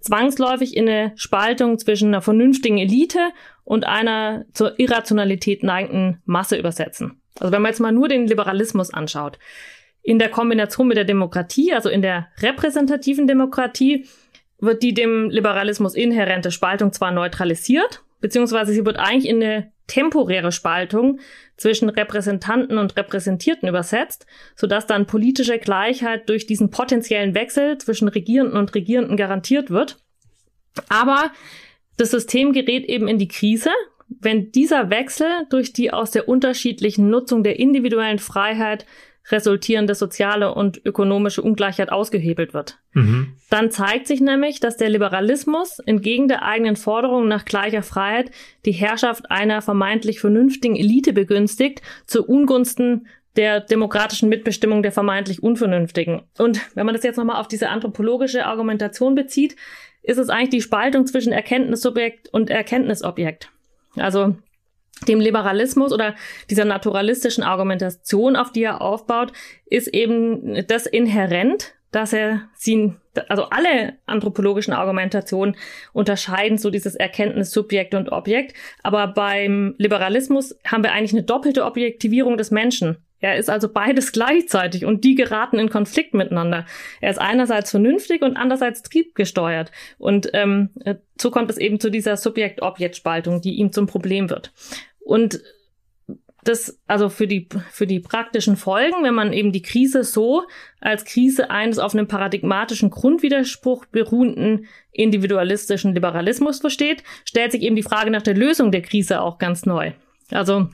zwangsläufig 0.00 0.76
in 0.76 0.88
eine 0.88 1.12
Spaltung 1.16 1.78
zwischen 1.78 2.08
einer 2.08 2.22
vernünftigen 2.22 2.78
Elite 2.78 3.30
und 3.64 3.86
einer 3.86 4.44
zur 4.52 4.78
Irrationalität 4.78 5.62
neigenden 5.62 6.22
Masse 6.24 6.56
übersetzen. 6.56 7.20
Also 7.40 7.52
wenn 7.52 7.62
man 7.62 7.70
jetzt 7.70 7.80
mal 7.80 7.92
nur 7.92 8.08
den 8.08 8.26
Liberalismus 8.26 8.92
anschaut, 8.94 9.38
in 10.02 10.20
der 10.20 10.30
Kombination 10.30 10.86
mit 10.86 10.96
der 10.96 11.04
Demokratie, 11.04 11.72
also 11.72 11.88
in 11.88 12.00
der 12.00 12.28
repräsentativen 12.40 13.26
Demokratie, 13.26 14.06
wird 14.60 14.82
die 14.82 14.94
dem 14.94 15.28
Liberalismus 15.30 15.94
inhärente 15.94 16.50
Spaltung 16.50 16.92
zwar 16.92 17.10
neutralisiert, 17.10 18.04
beziehungsweise 18.20 18.72
sie 18.72 18.84
wird 18.84 18.98
eigentlich 18.98 19.28
in 19.28 19.42
eine 19.42 19.72
temporäre 19.86 20.52
Spaltung 20.52 21.20
zwischen 21.56 21.88
Repräsentanten 21.88 22.78
und 22.78 22.96
Repräsentierten 22.96 23.68
übersetzt, 23.68 24.26
sodass 24.54 24.86
dann 24.86 25.06
politische 25.06 25.58
Gleichheit 25.58 26.28
durch 26.28 26.46
diesen 26.46 26.70
potenziellen 26.70 27.34
Wechsel 27.34 27.78
zwischen 27.78 28.08
Regierenden 28.08 28.58
und 28.58 28.74
Regierenden 28.74 29.16
garantiert 29.16 29.70
wird. 29.70 29.98
Aber 30.88 31.30
das 31.96 32.10
System 32.10 32.52
gerät 32.52 32.84
eben 32.86 33.08
in 33.08 33.18
die 33.18 33.28
Krise, 33.28 33.70
wenn 34.08 34.52
dieser 34.52 34.90
Wechsel 34.90 35.26
durch 35.50 35.72
die 35.72 35.92
aus 35.92 36.10
der 36.10 36.28
unterschiedlichen 36.28 37.08
Nutzung 37.10 37.42
der 37.42 37.58
individuellen 37.58 38.18
Freiheit 38.18 38.86
resultierende 39.30 39.94
soziale 39.94 40.54
und 40.54 40.80
ökonomische 40.84 41.42
Ungleichheit 41.42 41.90
ausgehebelt 41.90 42.54
wird. 42.54 42.78
Mhm. 42.92 43.34
Dann 43.50 43.70
zeigt 43.70 44.06
sich 44.06 44.20
nämlich, 44.20 44.60
dass 44.60 44.76
der 44.76 44.88
Liberalismus 44.88 45.78
entgegen 45.80 46.28
der 46.28 46.42
eigenen 46.44 46.76
Forderung 46.76 47.26
nach 47.28 47.44
gleicher 47.44 47.82
Freiheit 47.82 48.30
die 48.64 48.72
Herrschaft 48.72 49.30
einer 49.30 49.62
vermeintlich 49.62 50.20
vernünftigen 50.20 50.76
Elite 50.76 51.12
begünstigt, 51.12 51.82
zu 52.06 52.24
Ungunsten 52.24 53.06
der 53.36 53.60
demokratischen 53.60 54.28
Mitbestimmung 54.28 54.82
der 54.82 54.92
vermeintlich 54.92 55.42
Unvernünftigen. 55.42 56.22
Und 56.38 56.60
wenn 56.74 56.86
man 56.86 56.94
das 56.94 57.04
jetzt 57.04 57.16
nochmal 57.16 57.40
auf 57.40 57.48
diese 57.48 57.68
anthropologische 57.68 58.46
Argumentation 58.46 59.14
bezieht, 59.14 59.56
ist 60.02 60.18
es 60.18 60.28
eigentlich 60.28 60.50
die 60.50 60.62
Spaltung 60.62 61.06
zwischen 61.06 61.32
Erkenntnissubjekt 61.32 62.28
und 62.32 62.48
Erkenntnisobjekt. 62.48 63.50
Also 63.96 64.36
dem 65.08 65.20
Liberalismus 65.20 65.92
oder 65.92 66.14
dieser 66.48 66.64
naturalistischen 66.64 67.44
Argumentation, 67.44 68.36
auf 68.36 68.52
die 68.52 68.62
er 68.62 68.80
aufbaut, 68.80 69.32
ist 69.66 69.88
eben 69.88 70.66
das 70.66 70.86
inhärent, 70.86 71.74
dass 71.90 72.12
er 72.12 72.48
sie, 72.54 72.94
also 73.28 73.44
alle 73.44 73.94
anthropologischen 74.06 74.72
Argumentationen 74.72 75.56
unterscheiden 75.92 76.58
so 76.58 76.70
dieses 76.70 76.94
Erkenntnis 76.94 77.52
Subjekt 77.52 77.94
und 77.94 78.10
Objekt. 78.10 78.54
Aber 78.82 79.06
beim 79.08 79.74
Liberalismus 79.78 80.58
haben 80.66 80.82
wir 80.82 80.92
eigentlich 80.92 81.12
eine 81.12 81.22
doppelte 81.22 81.64
Objektivierung 81.64 82.36
des 82.36 82.50
Menschen. 82.50 82.98
Er 83.20 83.36
ist 83.36 83.48
also 83.48 83.68
beides 83.68 84.12
gleichzeitig 84.12 84.84
und 84.84 85.04
die 85.04 85.14
geraten 85.14 85.58
in 85.58 85.70
Konflikt 85.70 86.14
miteinander. 86.14 86.66
Er 87.00 87.10
ist 87.10 87.18
einerseits 87.18 87.70
vernünftig 87.70 88.22
und 88.22 88.36
andererseits 88.36 88.82
triebgesteuert. 88.82 89.72
Und 89.98 90.30
ähm, 90.34 90.70
so 91.20 91.30
kommt 91.30 91.50
es 91.50 91.56
eben 91.56 91.80
zu 91.80 91.90
dieser 91.90 92.16
Subjekt-Objekt-Spaltung, 92.16 93.40
die 93.40 93.54
ihm 93.54 93.72
zum 93.72 93.86
Problem 93.86 94.28
wird. 94.28 94.52
Und 95.00 95.40
das, 96.46 96.78
also 96.86 97.08
für 97.08 97.26
die, 97.26 97.48
für 97.70 97.86
die 97.86 98.00
praktischen 98.00 98.56
Folgen, 98.56 99.02
wenn 99.02 99.14
man 99.14 99.32
eben 99.32 99.52
die 99.52 99.62
Krise 99.62 100.04
so 100.04 100.44
als 100.80 101.04
Krise 101.04 101.50
eines 101.50 101.78
auf 101.78 101.94
einem 101.94 102.06
paradigmatischen 102.06 102.90
Grundwiderspruch 102.90 103.86
beruhenden 103.86 104.66
individualistischen 104.92 105.94
Liberalismus 105.94 106.60
versteht, 106.60 107.02
stellt 107.24 107.52
sich 107.52 107.62
eben 107.62 107.76
die 107.76 107.82
Frage 107.82 108.10
nach 108.10 108.22
der 108.22 108.36
Lösung 108.36 108.70
der 108.70 108.82
Krise 108.82 109.20
auch 109.20 109.38
ganz 109.38 109.66
neu. 109.66 109.92
Also 110.30 110.68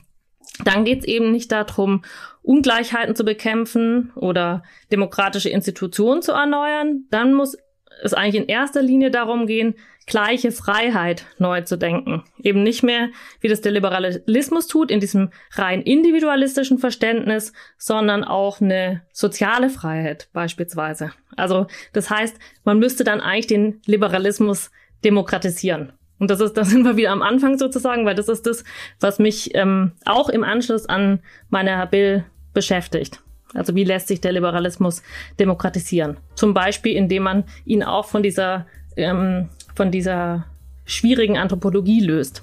dann 0.63 0.85
geht 0.85 0.99
es 0.99 1.05
eben 1.05 1.31
nicht 1.31 1.51
darum, 1.51 2.03
Ungleichheiten 2.41 3.15
zu 3.15 3.23
bekämpfen 3.23 4.11
oder 4.15 4.63
demokratische 4.91 5.49
Institutionen 5.49 6.21
zu 6.21 6.33
erneuern. 6.33 7.05
Dann 7.09 7.33
muss 7.33 7.57
es 8.03 8.13
eigentlich 8.13 8.41
in 8.41 8.49
erster 8.49 8.81
Linie 8.81 9.11
darum 9.11 9.47
gehen, 9.47 9.75
gleiche 10.05 10.51
Freiheit 10.51 11.25
neu 11.37 11.61
zu 11.61 11.77
denken. 11.77 12.23
Eben 12.41 12.61
nicht 12.61 12.83
mehr, 12.83 13.09
wie 13.39 13.47
das 13.47 13.61
der 13.61 13.71
Liberalismus 13.71 14.67
tut, 14.67 14.91
in 14.91 14.99
diesem 14.99 15.31
rein 15.53 15.81
individualistischen 15.81 16.77
Verständnis, 16.77 17.53
sondern 17.77 18.23
auch 18.23 18.59
eine 18.59 19.03
soziale 19.13 19.69
Freiheit 19.69 20.29
beispielsweise. 20.33 21.11
Also 21.37 21.67
das 21.93 22.09
heißt, 22.09 22.37
man 22.63 22.79
müsste 22.79 23.03
dann 23.03 23.21
eigentlich 23.21 23.47
den 23.47 23.81
Liberalismus 23.85 24.71
demokratisieren. 25.03 25.93
Und 26.23 26.31
das 26.31 26.39
ist, 26.39 26.53
da 26.53 26.63
sind 26.63 26.85
wir 26.85 26.95
wieder 26.95 27.11
am 27.11 27.21
Anfang 27.21 27.57
sozusagen, 27.57 28.05
weil 28.05 28.15
das 28.15 28.29
ist 28.29 28.45
das, 28.45 28.63
was 29.01 29.19
mich 29.19 29.53
ähm, 29.55 29.91
auch 30.05 30.29
im 30.29 30.45
Anschluss 30.45 30.85
an 30.85 31.19
meiner 31.49 31.85
Bill 31.85 32.23
beschäftigt. 32.53 33.19
Also 33.53 33.75
wie 33.75 33.83
lässt 33.83 34.07
sich 34.07 34.21
der 34.21 34.31
Liberalismus 34.31 35.03
demokratisieren? 35.37 36.15
Zum 36.35 36.53
Beispiel, 36.53 36.95
indem 36.95 37.23
man 37.23 37.43
ihn 37.65 37.83
auch 37.83 38.05
von 38.05 38.23
dieser, 38.23 38.65
ähm, 38.95 39.49
von 39.75 39.91
dieser 39.91 40.45
schwierigen 40.85 41.37
Anthropologie 41.37 41.99
löst. 41.99 42.41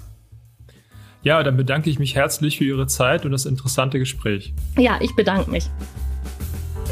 Ja, 1.23 1.41
dann 1.41 1.57
bedanke 1.57 1.89
ich 1.89 1.97
mich 1.97 2.13
herzlich 2.13 2.59
für 2.59 2.65
Ihre 2.65 2.85
Zeit 2.85 3.25
und 3.25 3.31
das 3.31 3.47
interessante 3.47 3.97
Gespräch. 3.97 4.53
Ja, 4.77 4.99
ich 5.01 5.15
bedanke 5.15 5.49
mich. 5.49 5.71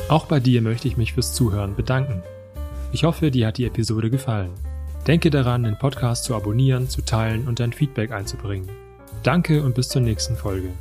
Auch 0.08 0.26
bei 0.26 0.40
dir 0.40 0.64
möchte 0.64 0.88
ich 0.88 0.98
mich 0.98 1.14
fürs 1.14 1.36
Zuhören 1.36 1.76
bedanken. 1.76 2.24
Ich 2.92 3.04
hoffe, 3.04 3.30
dir 3.30 3.46
hat 3.46 3.60
die 3.60 3.66
Episode 3.66 4.10
gefallen. 4.10 4.50
Denke 5.08 5.30
daran, 5.30 5.64
den 5.64 5.78
Podcast 5.78 6.26
zu 6.26 6.36
abonnieren, 6.36 6.90
zu 6.90 7.02
teilen 7.02 7.48
und 7.48 7.60
dein 7.60 7.74
Feedback 7.74 8.12
einzubringen. 8.12 8.70
Danke 9.24 9.64
und 9.64 9.76
bis 9.76 9.90
zur 9.90 10.02
nächsten 10.02 10.36
Folge. 10.36 10.72